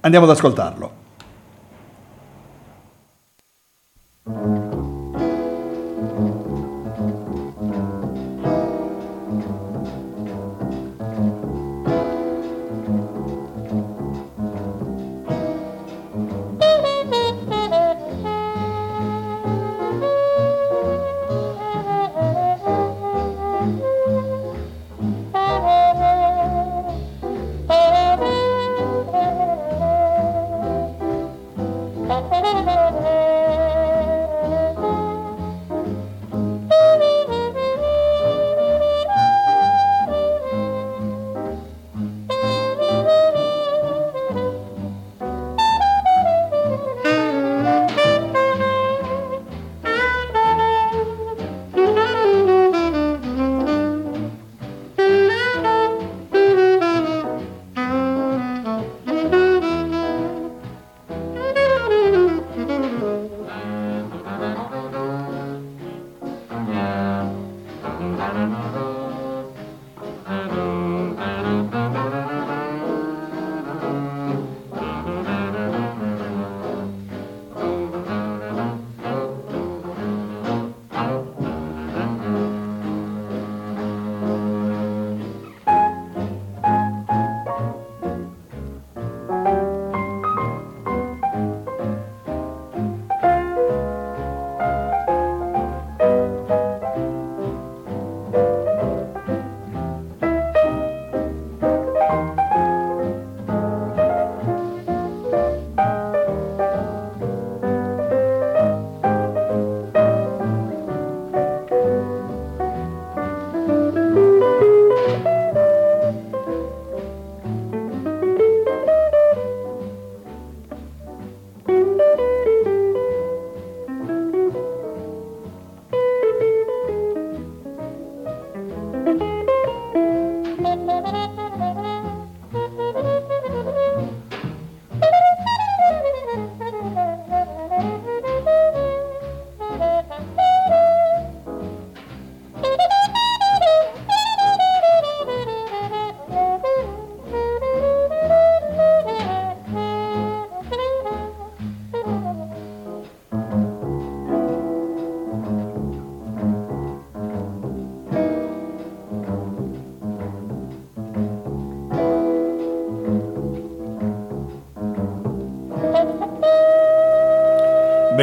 Andiamo 0.00 0.26
ad 0.26 0.32
ascoltarlo. 0.32 1.02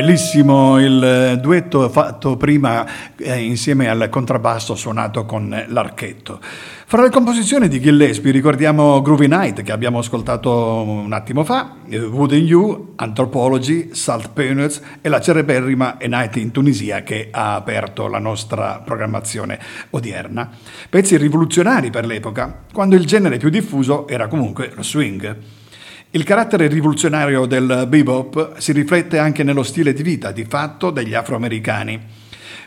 Bellissimo 0.02 0.80
il 0.80 1.04
eh, 1.04 1.38
duetto 1.38 1.88
fatto 1.88 2.36
prima 2.36 3.14
eh, 3.18 3.38
insieme 3.38 3.88
al 3.88 4.10
contrabbasso 4.10 4.74
suonato 4.74 5.26
con 5.26 5.56
l'archetto. 5.68 6.40
Fra 6.42 7.04
le 7.04 7.12
composizioni 7.12 7.68
di 7.68 7.80
Gillespie 7.80 8.32
ricordiamo 8.32 9.00
Groovy 9.04 9.28
Night 9.28 9.62
che 9.62 9.72
abbiamo 9.72 10.00
ascoltato 10.00 10.82
un 10.82 11.14
attimo 11.14 11.44
fa, 11.44 11.76
eh, 11.88 12.00
Wood 12.00 12.32
and 12.32 12.48
You, 12.48 12.94
Anthropology, 12.96 13.90
Salt 13.94 14.32
Peanuts 14.34 14.82
e 15.02 15.08
la 15.08 15.22
cereberrima 15.22 16.00
A 16.02 16.08
Night 16.08 16.36
in 16.38 16.50
Tunisia 16.50 17.04
che 17.04 17.28
ha 17.30 17.54
aperto 17.54 18.08
la 18.08 18.18
nostra 18.18 18.82
programmazione 18.84 19.60
odierna. 19.92 20.50
Pezzi 20.90 21.16
rivoluzionari 21.16 21.92
per 21.92 22.08
l'epoca, 22.08 22.64
quando 22.74 22.96
il 22.96 23.06
genere 23.06 23.38
più 23.38 23.50
diffuso 23.50 24.08
era 24.08 24.28
comunque 24.28 24.72
lo 24.74 24.82
swing. 24.82 25.60
Il 26.14 26.26
carattere 26.26 26.68
rivoluzionario 26.68 27.46
del 27.46 27.86
bebop 27.88 28.58
si 28.58 28.74
riflette 28.74 29.18
anche 29.18 29.44
nello 29.44 29.64
stile 29.64 29.94
di 29.94 30.04
vita 30.04 30.34
di 30.34 30.44
fatto 30.44 30.92
degli 30.92 31.14
afroamericani, 31.14 31.98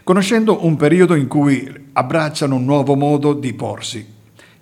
conoscendo 0.03 0.65
un 0.65 0.77
periodo 0.77 1.15
in 1.15 1.27
cui 1.27 1.71
abbracciano 1.93 2.55
un 2.55 2.65
nuovo 2.65 2.95
modo 2.95 3.35
di 3.35 3.53
porsi. 3.53 4.13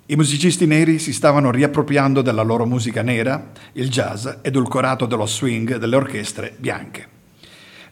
I 0.06 0.16
musicisti 0.16 0.66
neri 0.66 0.98
si 0.98 1.12
stavano 1.12 1.52
riappropriando 1.52 2.22
della 2.22 2.42
loro 2.42 2.66
musica 2.66 3.02
nera, 3.02 3.52
il 3.74 3.88
jazz 3.88 4.26
edulcorato 4.42 5.06
dello 5.06 5.26
swing 5.26 5.76
delle 5.76 5.94
orchestre 5.94 6.52
bianche. 6.56 7.06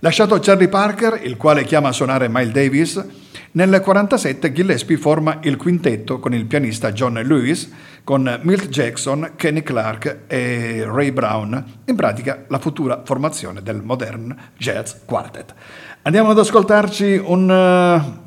Lasciato 0.01 0.41
Charlie 0.41 0.67
Parker, 0.67 1.21
il 1.23 1.37
quale 1.37 1.63
chiama 1.63 1.91
a 1.91 1.93
suonare 1.93 2.29
Miles 2.29 2.53
Davis, 2.53 2.95
nel 3.53 3.67
1947 3.67 4.53
Gillespie 4.53 4.97
forma 4.97 5.39
il 5.43 5.57
quintetto 5.57 6.19
con 6.19 6.35
il 6.35 6.47
pianista 6.47 6.93
John 6.93 7.15
Lewis, 7.15 7.69
con 8.11 8.41
Milt 8.43 8.71
Jackson, 8.71 9.35
Kenny 9.37 9.63
Clark 9.63 10.23
e 10.27 10.85
Ray 10.85 11.13
Brown, 11.13 11.65
in 11.85 11.95
pratica 11.95 12.43
la 12.49 12.59
futura 12.59 13.03
formazione 13.05 13.63
del 13.63 13.83
Modern 13.83 14.37
Jazz 14.59 14.95
Quartet. 15.05 15.55
Andiamo 16.03 16.31
ad 16.31 16.39
ascoltarci 16.41 17.23
un 17.25 17.49
uh, 17.49 18.21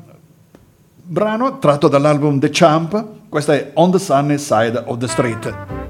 brano 1.02 1.58
tratto 1.58 1.88
dall'album 1.88 2.38
The 2.38 2.48
Champ, 2.50 3.04
questo 3.28 3.52
è 3.52 3.72
On 3.74 3.90
the 3.90 3.98
Sunny 3.98 4.38
Side 4.38 4.84
of 4.86 4.96
the 4.96 5.06
Street. 5.06 5.83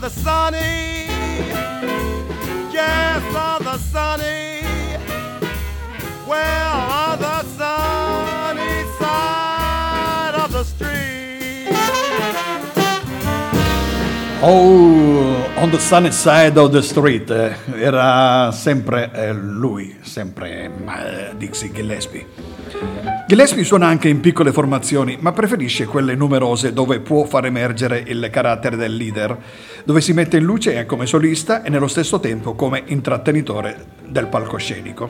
The 0.00 0.08
sunny 0.08 1.06
Yes, 2.72 3.22
on 3.34 3.62
the 3.62 3.76
sunny, 3.76 4.62
well, 6.26 6.76
on 6.90 7.18
the 7.18 7.42
sunny 7.42 8.84
side 8.98 10.34
of 10.34 10.52
the 10.52 10.64
street. 10.64 11.68
Oh, 14.42 15.52
on 15.58 15.70
the 15.70 15.78
sunny 15.78 16.10
side 16.10 16.56
of 16.56 16.72
the 16.72 16.80
street, 16.80 17.30
eh, 17.30 17.54
era 17.74 18.50
sempre 18.52 19.10
eh, 19.12 19.32
lui, 19.34 19.96
sempre 20.02 20.70
eh, 20.86 21.34
Dixie 21.36 21.70
Gillespie. 21.70 22.24
Gillespie 23.30 23.62
suona 23.62 23.86
anche 23.86 24.08
in 24.08 24.18
piccole 24.18 24.50
formazioni, 24.50 25.16
ma 25.20 25.30
preferisce 25.30 25.86
quelle 25.86 26.16
numerose 26.16 26.72
dove 26.72 26.98
può 26.98 27.22
far 27.22 27.46
emergere 27.46 28.02
il 28.04 28.28
carattere 28.28 28.74
del 28.74 28.96
leader, 28.96 29.38
dove 29.84 30.00
si 30.00 30.12
mette 30.12 30.38
in 30.38 30.42
luce 30.42 30.84
come 30.84 31.06
solista 31.06 31.62
e 31.62 31.70
nello 31.70 31.86
stesso 31.86 32.18
tempo 32.18 32.56
come 32.56 32.82
intrattenitore 32.86 33.84
del 34.04 34.26
palcoscenico. 34.26 35.08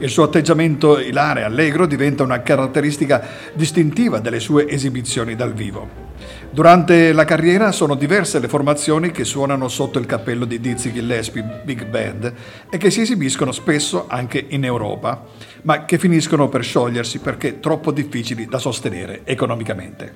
Il 0.00 0.10
suo 0.10 0.24
atteggiamento 0.24 0.98
ilare 0.98 1.40
e 1.40 1.44
allegro 1.44 1.86
diventa 1.86 2.22
una 2.22 2.42
caratteristica 2.42 3.26
distintiva 3.54 4.18
delle 4.18 4.38
sue 4.38 4.68
esibizioni 4.68 5.34
dal 5.34 5.54
vivo. 5.54 6.11
Durante 6.52 7.14
la 7.14 7.24
carriera 7.24 7.72
sono 7.72 7.94
diverse 7.94 8.38
le 8.38 8.46
formazioni 8.46 9.10
che 9.10 9.24
suonano 9.24 9.68
sotto 9.68 9.98
il 9.98 10.04
cappello 10.04 10.44
di 10.44 10.60
Dizzy 10.60 10.92
Gillespie 10.92 11.62
Big 11.64 11.86
Band 11.86 12.30
e 12.68 12.76
che 12.76 12.90
si 12.90 13.00
esibiscono 13.00 13.52
spesso 13.52 14.04
anche 14.06 14.44
in 14.50 14.62
Europa, 14.62 15.24
ma 15.62 15.86
che 15.86 15.96
finiscono 15.96 16.50
per 16.50 16.62
sciogliersi 16.62 17.20
perché 17.20 17.58
troppo 17.58 17.90
difficili 17.90 18.44
da 18.44 18.58
sostenere 18.58 19.22
economicamente. 19.24 20.12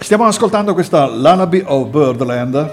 Stiamo 0.00 0.24
ascoltando 0.24 0.72
questa 0.72 1.06
Lullaby 1.06 1.62
of 1.66 1.88
Birdland 1.88 2.70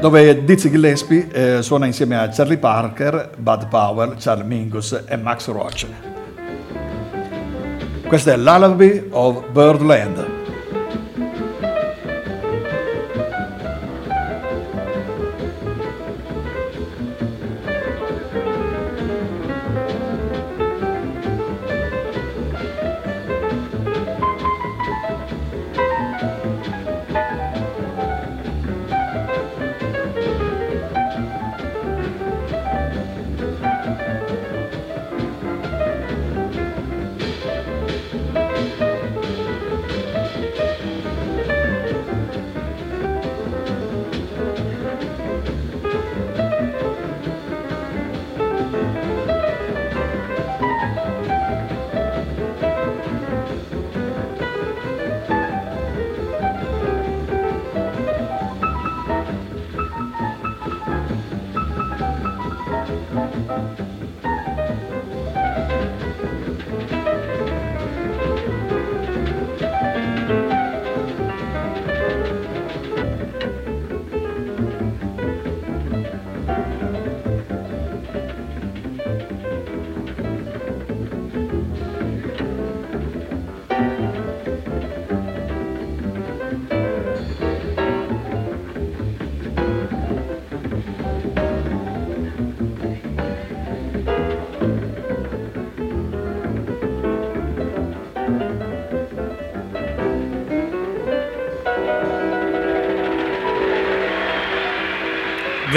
dove 0.00 0.44
Dizzy 0.44 0.70
Gillespie 0.70 1.28
eh, 1.30 1.62
suona 1.62 1.86
insieme 1.86 2.18
a 2.18 2.28
Charlie 2.30 2.58
Parker, 2.58 3.30
Bud 3.38 3.68
Powell, 3.68 4.16
Charlie 4.18 4.44
Mingus 4.44 5.04
e 5.06 5.16
Max 5.16 5.46
Roach. 5.46 6.09
Questa 8.10 8.32
è 8.32 8.36
Lullaby 8.36 9.06
of 9.10 9.50
Birdland. 9.52 10.39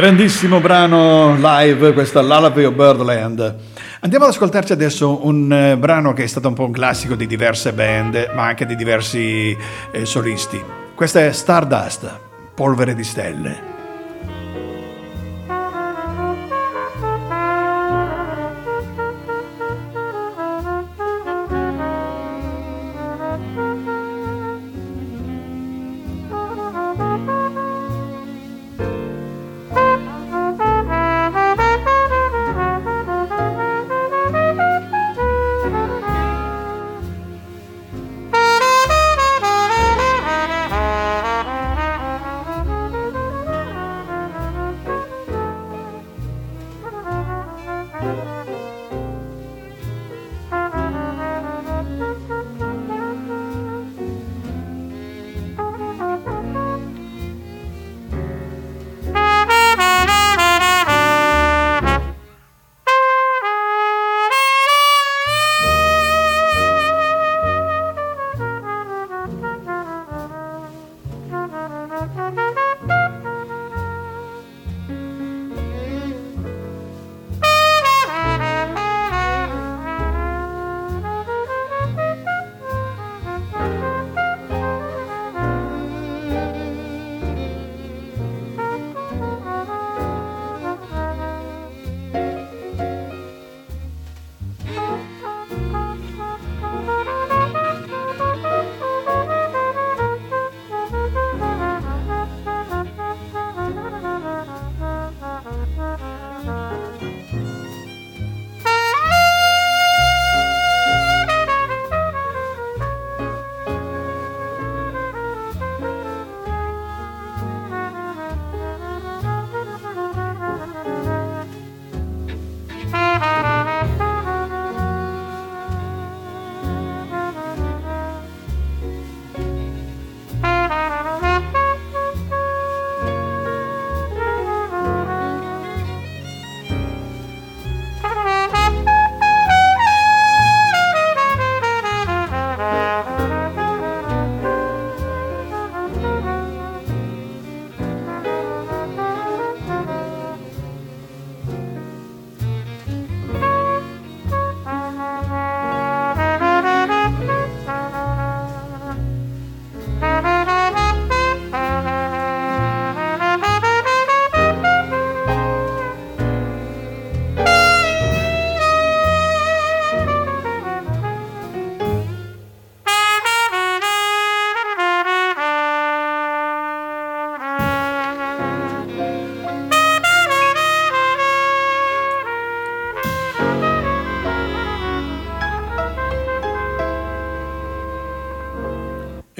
Grandissimo 0.03 0.59
brano 0.59 1.37
live, 1.37 1.93
questa 1.93 2.21
Lullaby 2.21 2.65
of 2.65 2.73
Birdland. 2.73 3.55
Andiamo 4.01 4.25
ad 4.25 4.31
ascoltarci 4.31 4.73
adesso 4.73 5.25
un 5.25 5.49
eh, 5.49 5.77
brano 5.77 6.11
che 6.11 6.23
è 6.23 6.27
stato 6.27 6.49
un 6.49 6.53
po' 6.53 6.65
un 6.65 6.73
classico 6.73 7.15
di 7.15 7.25
diverse 7.25 7.71
band, 7.71 8.31
ma 8.35 8.43
anche 8.47 8.65
di 8.65 8.75
diversi 8.75 9.55
eh, 9.93 10.05
solisti. 10.05 10.61
Questa 10.93 11.23
è 11.23 11.31
Stardust, 11.31 12.19
Polvere 12.53 12.95
di 12.95 13.03
Stelle. 13.05 13.72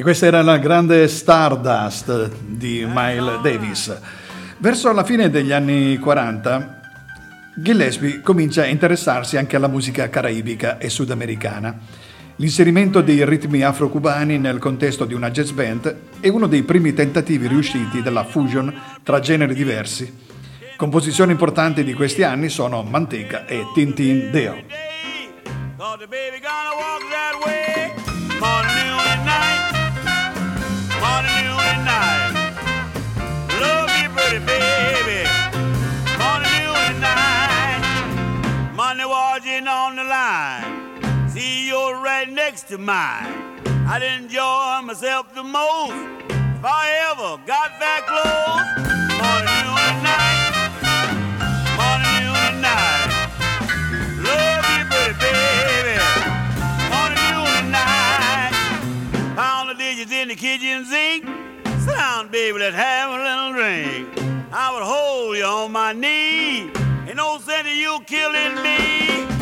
Questa 0.03 0.25
era 0.25 0.41
la 0.41 0.57
grande 0.57 1.07
Stardust 1.07 2.29
di 2.45 2.85
Miles 2.85 3.39
Davis. 3.41 3.97
Verso 4.57 4.91
la 4.91 5.05
fine 5.05 5.29
degli 5.29 5.53
anni 5.53 5.97
40, 5.97 6.81
Gillespie 7.55 8.19
comincia 8.19 8.63
a 8.63 8.65
interessarsi 8.65 9.37
anche 9.37 9.55
alla 9.55 9.69
musica 9.69 10.09
caraibica 10.09 10.77
e 10.77 10.89
sudamericana. 10.89 11.79
L'inserimento 12.35 12.99
dei 12.99 13.25
ritmi 13.25 13.61
afro-cubani 13.61 14.37
nel 14.37 14.59
contesto 14.59 15.05
di 15.05 15.13
una 15.13 15.31
jazz 15.31 15.51
band 15.51 15.95
è 16.19 16.27
uno 16.27 16.47
dei 16.47 16.63
primi 16.63 16.93
tentativi 16.93 17.47
riusciti 17.47 18.01
della 18.01 18.25
fusion 18.25 18.73
tra 19.03 19.21
generi 19.21 19.53
diversi. 19.53 20.13
Composizioni 20.75 21.31
importanti 21.31 21.81
di 21.81 21.93
questi 21.93 22.23
anni 22.23 22.49
sono 22.49 22.83
Manteca 22.83 23.45
e 23.45 23.63
Tintin 23.73 24.31
Deo. 24.31 24.55
Pretty 34.33 34.45
baby. 34.47 35.29
Morning, 36.17 36.49
noon, 36.65 36.75
and 36.89 37.01
night. 37.01 38.73
Money 38.73 39.05
watching 39.05 39.67
on 39.67 39.95
the 39.95 40.03
line. 40.03 41.29
See 41.29 41.67
you're 41.67 42.01
right 42.01 42.27
next 42.27 42.63
to 42.69 42.79
mine. 42.79 43.61
I'd 43.87 44.01
enjoy 44.01 44.81
myself 44.87 45.35
the 45.35 45.43
most 45.43 45.93
if 46.31 46.65
I 46.65 47.11
ever 47.11 47.37
got 47.45 47.77
that 47.77 48.07
close. 48.09 48.65
Morning, 49.21 49.59
noon, 49.69 49.77
and 49.85 50.01
night. 50.01 50.49
Morning, 51.77 52.17
noon, 52.25 52.41
and 52.49 52.61
night. 52.65 53.13
Love 54.17 54.65
you, 54.73 54.81
pretty 54.89 55.13
baby. 55.21 55.95
Morning, 56.89 57.21
noon, 57.29 57.53
and 57.61 57.69
night. 57.69 58.53
Pound 59.35 59.69
the 59.69 59.75
digits 59.75 60.11
in 60.11 60.29
the 60.29 60.35
kitchen 60.35 60.85
sink. 60.85 61.43
Down, 62.03 62.27
baby, 62.27 62.59
let's 62.59 62.75
have 62.75 63.11
a 63.11 63.17
little 63.17 63.53
drink. 63.53 64.22
I 64.55 64.71
would 64.71 64.83
hold 64.83 65.35
you 65.35 65.45
on 65.45 65.71
my 65.71 65.93
knee. 65.93 66.69
No 67.15 67.39
sense 67.39 67.67
in 67.67 67.77
you 67.77 67.99
killing 68.05 68.61
me. 68.61 69.32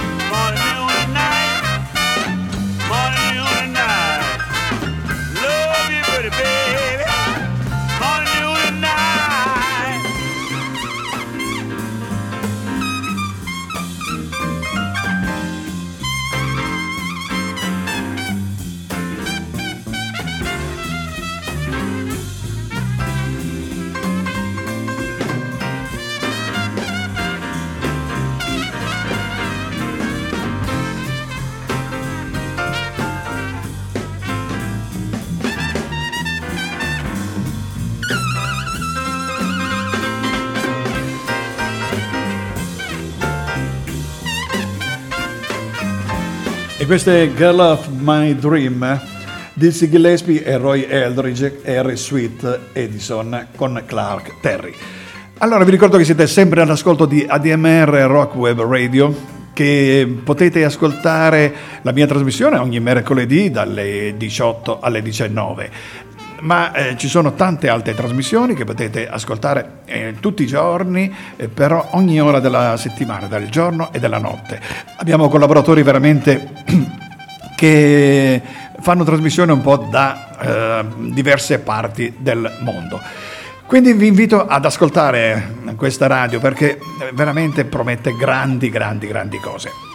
Questa 46.91 47.15
è 47.15 47.31
Girl 47.33 47.57
of 47.57 47.87
My 48.01 48.35
Dream, 48.35 49.01
Dizzy 49.53 49.89
Gillespie 49.89 50.43
e 50.43 50.57
Roy 50.57 50.85
Eldridge, 50.89 51.61
Harry 51.63 51.95
Sweet, 51.95 52.59
Edison 52.73 53.47
con 53.55 53.81
Clark 53.85 54.41
Terry. 54.41 54.73
Allora 55.37 55.63
vi 55.63 55.71
ricordo 55.71 55.95
che 55.95 56.03
siete 56.03 56.27
sempre 56.27 56.59
all'ascolto 56.61 57.05
di 57.05 57.25
ADMR 57.25 58.07
Rock 58.09 58.35
Web 58.35 58.59
Radio, 58.63 59.15
che 59.53 60.17
potete 60.21 60.65
ascoltare 60.65 61.53
la 61.81 61.93
mia 61.93 62.07
trasmissione 62.07 62.57
ogni 62.57 62.81
mercoledì 62.81 63.49
dalle 63.49 64.15
18 64.17 64.81
alle 64.81 65.01
19 65.01 65.71
ma 66.41 66.73
eh, 66.73 66.97
ci 66.97 67.07
sono 67.07 67.33
tante 67.33 67.69
altre 67.69 67.93
trasmissioni 67.93 68.53
che 68.53 68.63
potete 68.63 69.09
ascoltare 69.09 69.79
eh, 69.85 70.15
tutti 70.19 70.43
i 70.43 70.47
giorni, 70.47 71.13
eh, 71.35 71.47
però 71.47 71.89
ogni 71.91 72.19
ora 72.21 72.39
della 72.39 72.77
settimana, 72.77 73.27
del 73.27 73.49
giorno 73.49 73.91
e 73.91 73.99
della 73.99 74.17
notte. 74.17 74.59
Abbiamo 74.97 75.29
collaboratori 75.29 75.83
veramente 75.83 76.51
che 77.55 78.41
fanno 78.79 79.03
trasmissioni 79.03 79.51
un 79.51 79.61
po' 79.61 79.77
da 79.77 80.39
eh, 80.39 80.85
diverse 81.11 81.59
parti 81.59 82.15
del 82.17 82.59
mondo. 82.61 82.99
Quindi 83.65 83.93
vi 83.93 84.07
invito 84.07 84.45
ad 84.45 84.65
ascoltare 84.65 85.59
questa 85.77 86.07
radio 86.07 86.39
perché 86.39 86.77
veramente 87.13 87.63
promette 87.63 88.13
grandi, 88.17 88.69
grandi, 88.69 89.07
grandi 89.07 89.37
cose. 89.37 89.90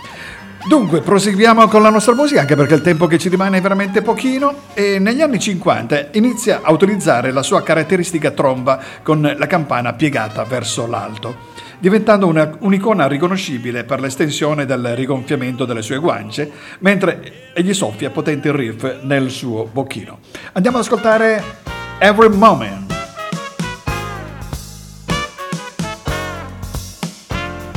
Dunque, 0.69 1.01
proseguiamo 1.01 1.69
con 1.69 1.81
la 1.81 1.91
nostra 1.91 2.13
musica, 2.15 2.41
anche 2.41 2.57
perché 2.57 2.75
il 2.75 2.81
tempo 2.81 3.07
che 3.07 3.19
ci 3.19 3.29
rimane 3.29 3.59
è 3.59 3.61
veramente 3.61 4.03
pochino, 4.03 4.53
e 4.75 4.99
negli 4.99 5.23
anni 5.23 5.39
50 5.39 6.09
inizia 6.15 6.61
a 6.63 6.73
utilizzare 6.73 7.31
la 7.31 7.45
sua 7.45 7.63
caratteristica 7.63 8.33
tromba 8.33 8.81
con 9.05 9.35
la 9.37 9.47
campana 9.47 9.93
piegata 9.93 10.43
verso 10.43 10.89
l'alto, 10.89 11.37
diventando 11.79 12.27
una- 12.27 12.51
un'icona 12.59 13.07
riconoscibile 13.07 13.85
per 13.85 14.01
l'estensione 14.01 14.67
del 14.67 14.97
rigonfiamento 14.97 15.65
delle 15.67 15.83
sue 15.83 15.99
guance, 15.99 16.51
mentre 16.81 17.53
egli 17.55 17.73
soffia 17.73 18.11
potenti 18.11 18.51
riff 18.51 19.03
nel 19.03 19.31
suo 19.31 19.69
bocchino. 19.73 20.19
Andiamo 20.55 20.79
ad 20.79 20.83
ascoltare 20.83 21.43
Every 22.01 22.35
Moment. 22.35 22.96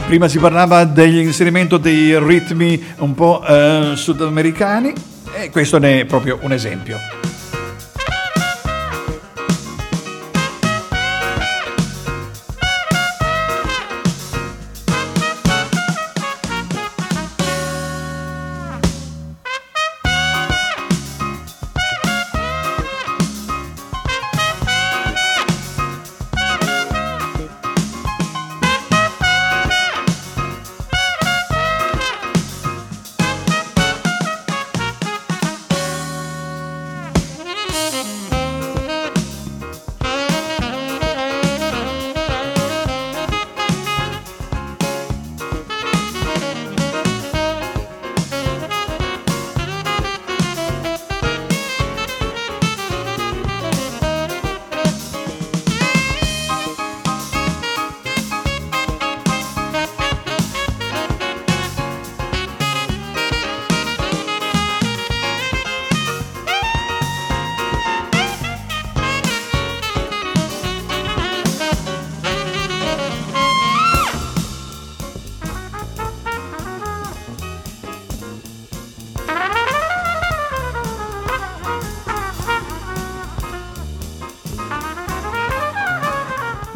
Prima 0.10 0.28
si 0.28 0.40
parlava 0.40 0.86
dell'inserimento 0.86 1.78
dei 1.78 2.18
ritmi 2.18 2.84
un 2.98 3.14
po' 3.14 3.46
eh, 3.46 3.92
sudamericani 3.94 4.92
e 5.36 5.52
questo 5.52 5.78
ne 5.78 6.00
è 6.00 6.06
proprio 6.06 6.40
un 6.42 6.52
esempio. 6.52 7.19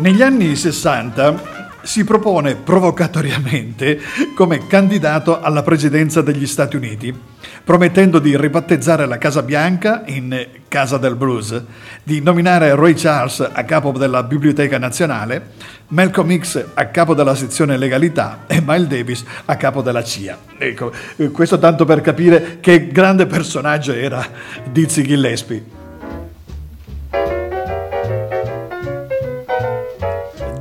Negli 0.03 0.21
anni 0.21 0.53
60 0.53 1.77
si 1.81 2.03
propone 2.03 2.55
provocatoriamente 2.55 4.01
come 4.35 4.67
candidato 4.67 5.39
alla 5.39 5.63
presidenza 5.63 6.21
degli 6.21 6.45
Stati 6.45 6.75
Uniti, 6.75 7.17
promettendo 7.63 8.19
di 8.19 8.35
ribattezzare 8.35 9.05
la 9.05 9.17
Casa 9.17 9.43
Bianca 9.43 10.03
in 10.07 10.45
Casa 10.67 10.97
del 10.97 11.15
Blues, 11.15 11.63
di 12.03 12.19
nominare 12.19 12.75
Roy 12.75 12.95
Charles 12.95 13.49
a 13.49 13.63
capo 13.63 13.93
della 13.93 14.23
Biblioteca 14.23 14.77
Nazionale, 14.77 15.51
Malcolm 15.87 16.37
X 16.37 16.65
a 16.73 16.87
capo 16.87 17.13
della 17.13 17.33
sezione 17.33 17.77
legalità 17.77 18.43
e 18.47 18.61
Miles 18.61 18.87
Davis 18.89 19.23
a 19.45 19.55
capo 19.55 19.81
della 19.81 20.03
CIA. 20.03 20.37
Ecco, 20.57 20.91
questo 21.31 21.57
tanto 21.59 21.85
per 21.85 22.01
capire 22.01 22.57
che 22.59 22.89
grande 22.89 23.25
personaggio 23.25 23.93
era 23.93 24.21
Dizzy 24.69 25.03
Gillespie. 25.03 25.82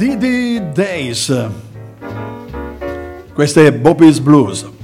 Didi 0.02 0.60
Days. 0.72 1.32
Questo 3.32 3.64
è 3.64 3.72
Bobby's 3.72 4.18
Blues. 4.18 4.81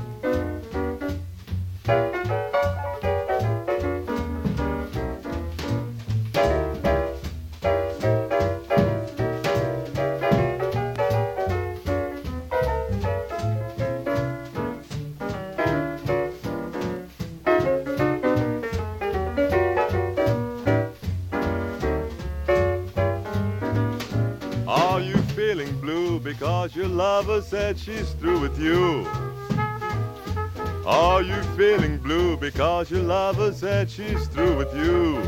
Because 26.59 26.75
your 26.75 26.89
lover 26.89 27.41
said 27.41 27.79
she's 27.79 28.11
through 28.15 28.41
with 28.41 28.59
you? 28.59 29.07
Are 30.85 31.23
you 31.23 31.41
feeling 31.57 31.99
blue 31.99 32.37
because 32.37 32.91
your 32.91 33.03
lover 33.03 33.53
said 33.53 33.89
she's 33.89 34.27
through 34.27 34.57
with 34.57 34.75
you? 34.75 35.23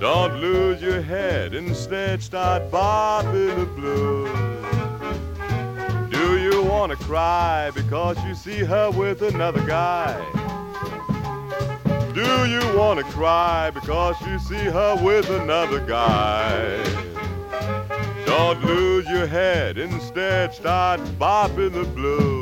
Don't 0.00 0.40
lose 0.40 0.80
your 0.80 1.02
head, 1.02 1.52
instead 1.52 2.22
start 2.22 2.70
bopping 2.70 3.54
the 3.54 3.66
blues. 3.66 4.30
Do 6.10 6.38
you 6.38 6.62
wanna 6.62 6.96
cry 6.96 7.70
because 7.74 8.16
you 8.24 8.34
see 8.34 8.64
her 8.64 8.90
with 8.90 9.20
another 9.20 9.62
guy? 9.66 10.16
Do 12.14 12.46
you 12.46 12.62
wanna 12.78 13.04
cry 13.04 13.68
because 13.68 14.16
you 14.26 14.38
see 14.38 14.70
her 14.70 14.96
with 15.04 15.28
another 15.28 15.80
guy? 15.80 16.89
Don't 18.30 18.64
lose 18.64 19.08
your 19.08 19.26
head, 19.26 19.76
instead 19.76 20.54
start 20.54 21.00
bopping 21.18 21.72
the 21.72 21.82
blues. 21.82 22.39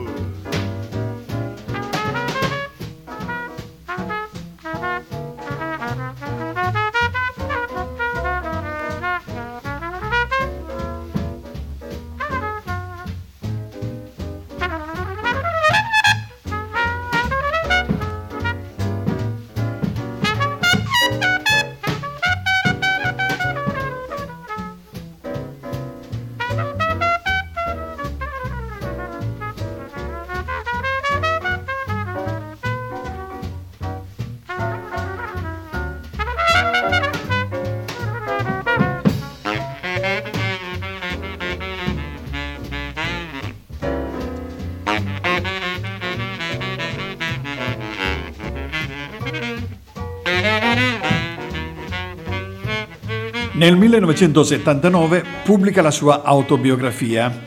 Nel 53.59 53.77
1979 53.77 55.25
pubblica 55.43 55.83
la 55.83 55.91
sua 55.91 56.23
autobiografia 56.23 57.43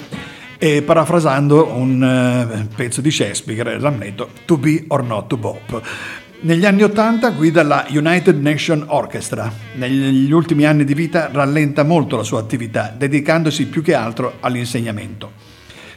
e 0.58 0.82
parafrasando 0.82 1.72
un 1.74 2.04
eh, 2.04 2.68
pezzo 2.76 3.00
di 3.00 3.10
Shakespeare, 3.10 3.80
l'ammetto, 3.80 4.28
To 4.44 4.58
be 4.58 4.84
or 4.90 5.06
not 5.06 5.28
to 5.28 5.38
bop. 5.38 5.82
Negli 6.42 6.66
anni 6.66 6.84
80 6.84 7.30
guida 7.30 7.64
la 7.64 7.86
United 7.88 8.42
Nation 8.42 8.84
Orchestra. 8.88 9.50
Negli 9.76 10.34
ultimi 10.34 10.66
anni 10.66 10.84
di 10.84 10.94
vita 10.94 11.30
rallenta 11.32 11.84
molto 11.84 12.18
la 12.18 12.24
sua 12.24 12.42
attività, 12.42 12.94
dedicandosi 12.94 13.68
più 13.68 13.82
che 13.82 13.94
altro 13.94 14.34
all'insegnamento. 14.42 15.51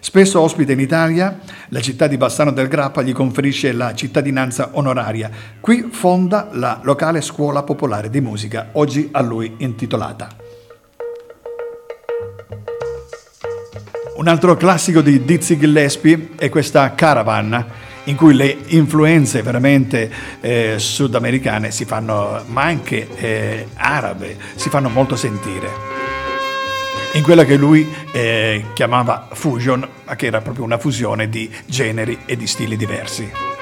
Spesso 0.05 0.39
ospita 0.39 0.71
in 0.71 0.81
Italia, 0.81 1.41
la 1.71 1.81
città 1.81 2.07
di 2.07 2.19
Bassano 2.19 2.53
del 2.53 2.69
Grappa 2.69 3.01
gli 3.01 3.13
conferisce 3.13 3.73
la 3.73 3.95
cittadinanza 3.95 4.69
onoraria. 4.73 5.31
Qui 5.59 5.89
fonda 5.91 6.51
la 6.53 6.81
locale 6.83 7.23
scuola 7.23 7.63
popolare 7.63 8.11
di 8.11 8.21
musica, 8.21 8.69
oggi 8.73 9.09
a 9.11 9.23
lui 9.23 9.55
intitolata. 9.57 10.29
Un 14.17 14.29
altro 14.29 14.57
classico 14.57 15.01
di 15.01 15.25
Dizzy 15.25 15.59
Gillespie 15.59 16.33
è 16.37 16.51
questa 16.51 16.95
Caravan, 16.95 17.65
in 18.05 18.15
cui 18.17 18.35
le 18.35 18.59
influenze 18.67 19.41
veramente 19.41 20.13
eh, 20.43 20.75
sudamericane 20.77 21.71
si 21.71 21.87
fanno, 21.87 22.43
ma 22.49 22.65
anche 22.65 23.09
eh, 23.17 23.69
arabe, 23.73 24.37
si 24.55 24.69
fanno 24.69 24.91
molto 24.91 25.17
sentire 25.17 25.94
in 27.15 27.23
quella 27.23 27.45
che 27.45 27.57
lui 27.57 27.89
eh, 28.13 28.67
chiamava 28.75 29.29
fusion, 29.33 29.89
ma 30.05 30.17
che 30.17 30.27
era 30.27 30.41
proprio 30.41 30.65
una 30.65 30.79
fusione 30.79 31.29
di 31.29 31.51
generi 31.67 32.21
e 32.27 32.37
di 32.37 32.47
stili 32.47 32.77
diversi. 32.77 33.54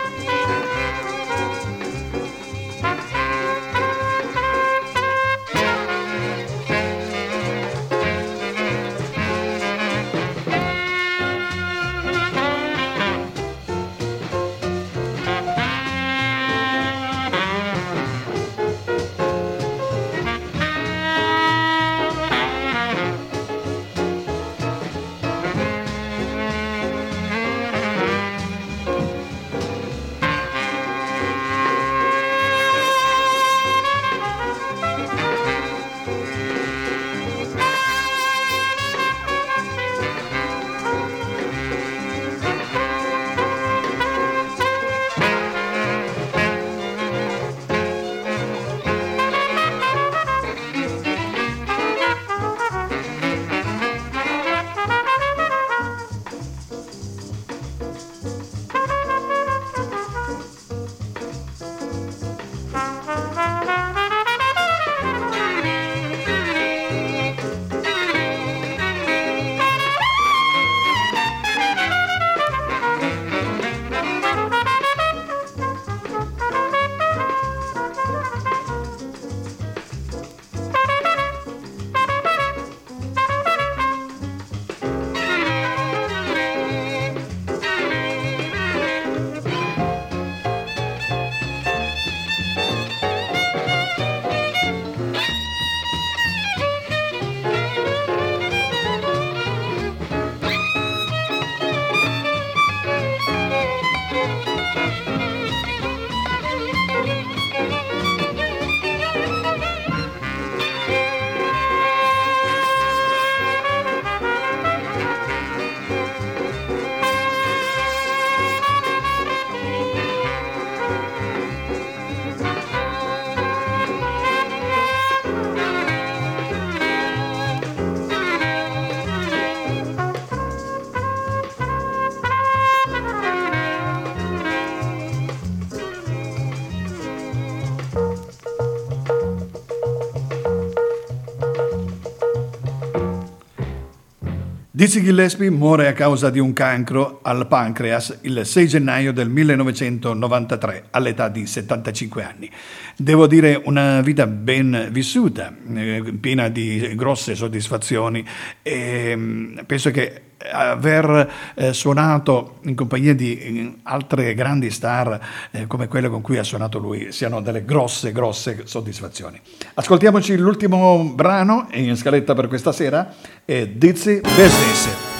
Dizzy 144.82 145.00
Gillespie 145.00 145.48
muore 145.48 145.86
a 145.86 145.92
causa 145.92 146.28
di 146.28 146.40
un 146.40 146.52
cancro 146.52 147.20
al 147.22 147.46
pancreas 147.46 148.18
il 148.22 148.44
6 148.44 148.66
gennaio 148.66 149.12
del 149.12 149.28
1993 149.28 150.86
all'età 150.90 151.28
di 151.28 151.46
75 151.46 152.24
anni. 152.24 152.50
Devo 152.96 153.28
dire 153.28 153.62
una 153.64 154.00
vita 154.00 154.26
ben 154.26 154.88
vissuta, 154.90 155.54
eh, 155.72 156.02
piena 156.18 156.48
di 156.48 156.94
grosse 156.96 157.36
soddisfazioni 157.36 158.26
e 158.60 159.14
mm, 159.14 159.58
penso 159.66 159.92
che 159.92 160.20
aver 160.50 161.30
eh, 161.54 161.72
suonato 161.72 162.58
in 162.62 162.74
compagnia 162.74 163.14
di 163.14 163.80
altre 163.84 164.34
grandi 164.34 164.70
star 164.70 165.20
eh, 165.50 165.66
come 165.66 165.88
quelle 165.88 166.08
con 166.08 166.20
cui 166.20 166.38
ha 166.38 166.44
suonato 166.44 166.78
lui 166.78 167.12
siano 167.12 167.40
delle 167.40 167.64
grosse, 167.64 168.12
grosse 168.12 168.62
soddisfazioni. 168.64 169.40
Ascoltiamoci 169.74 170.36
l'ultimo 170.36 171.04
brano 171.14 171.68
in 171.72 171.96
scaletta 171.96 172.34
per 172.34 172.48
questa 172.48 172.72
sera, 172.72 173.14
è 173.44 173.66
Dizzy 173.66 174.20
Business. 174.20 175.11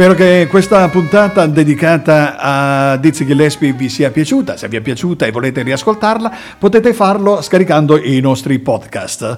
Spero 0.00 0.14
che 0.14 0.46
questa 0.48 0.88
puntata 0.88 1.44
dedicata 1.44 2.38
a 2.38 2.96
Dizzy 2.96 3.26
Gillespie 3.26 3.74
vi 3.74 3.90
sia 3.90 4.10
piaciuta. 4.10 4.56
Se 4.56 4.66
vi 4.66 4.78
è 4.78 4.80
piaciuta 4.80 5.26
e 5.26 5.30
volete 5.30 5.60
riascoltarla, 5.60 6.32
potete 6.58 6.94
farlo 6.94 7.42
scaricando 7.42 8.02
i 8.02 8.18
nostri 8.20 8.58
podcast. 8.60 9.36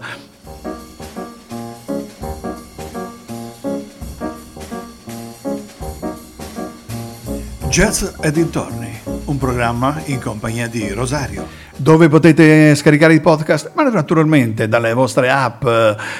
Jazz 7.68 8.04
e 8.20 8.30
dintorni, 8.30 9.00
un 9.24 9.38
programma 9.38 10.00
in 10.04 10.20
compagnia 10.20 10.68
di 10.68 10.92
Rosario 10.92 11.61
dove 11.82 12.08
potete 12.08 12.74
scaricare 12.76 13.14
i 13.14 13.20
podcast, 13.20 13.72
ma 13.74 13.82
naturalmente 13.82 14.68
dalle 14.68 14.94
vostre 14.94 15.28
app 15.30 15.66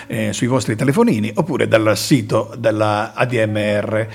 eh, 0.09 0.33
sui 0.33 0.49
vostri 0.49 0.75
telefonini 0.75 1.31
oppure 1.35 1.69
dal 1.69 1.97
sito 1.97 2.53
della 2.59 3.13
ADMR. 3.15 4.09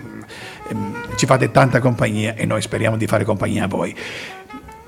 eh, 0.70 0.76
ci 1.18 1.26
fate 1.26 1.52
tanta 1.52 1.80
compagnia 1.80 2.36
e 2.36 2.46
noi 2.46 2.62
speriamo 2.62 2.96
di 2.96 3.06
fare 3.06 3.26
compagnia 3.26 3.66
a 3.66 3.68
voi. 3.68 3.94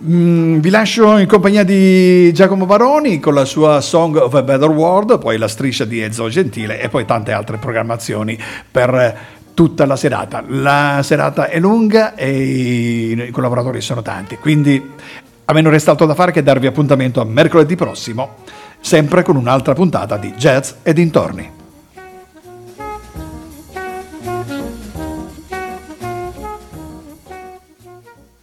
Mm, 0.04 0.60
vi 0.60 0.70
lascio 0.70 1.18
in 1.18 1.26
compagnia 1.26 1.64
di 1.64 2.34
Giacomo 2.34 2.66
Baroni 2.66 3.22
con 3.22 3.34
la 3.34 3.46
sua 3.46 3.80
Song 3.80 4.18
of 4.18 4.34
a 4.34 4.44
Better 4.44 4.70
World, 4.70 5.18
poi 5.20 5.38
la 5.38 5.48
striscia 5.48 5.86
di 5.86 6.02
Ezzo 6.02 6.28
Gentile 6.28 6.82
e 6.82 6.90
poi 6.90 7.06
tante 7.06 7.32
altre 7.32 7.58
programmazioni 7.58 8.38
per 8.70 9.18
tutta 9.54 9.86
la 9.86 9.96
serata. 9.96 10.44
La 10.48 11.00
serata 11.02 11.48
è 11.48 11.60
lunga 11.60 12.14
e 12.16 12.30
i 12.30 13.32
collaboratori 13.32 13.80
sono 13.80 14.02
tanti, 14.02 14.36
quindi 14.36 14.84
a 15.46 15.54
me 15.54 15.62
non 15.62 15.72
resta 15.72 15.92
altro 15.92 16.06
da 16.06 16.14
fare 16.14 16.34
che 16.34 16.44
darvi 16.44 16.68
appuntamento 16.68 17.22
a 17.22 17.24
mercoledì 17.24 17.78
prossimo, 17.78 18.40
sempre 18.82 19.24
con 19.24 19.38
un'altra 19.38 19.74
puntata 19.74 20.18
di 20.18 20.34
Jazz 20.34 20.74
e 20.84 20.92
dintorni. 20.92 21.55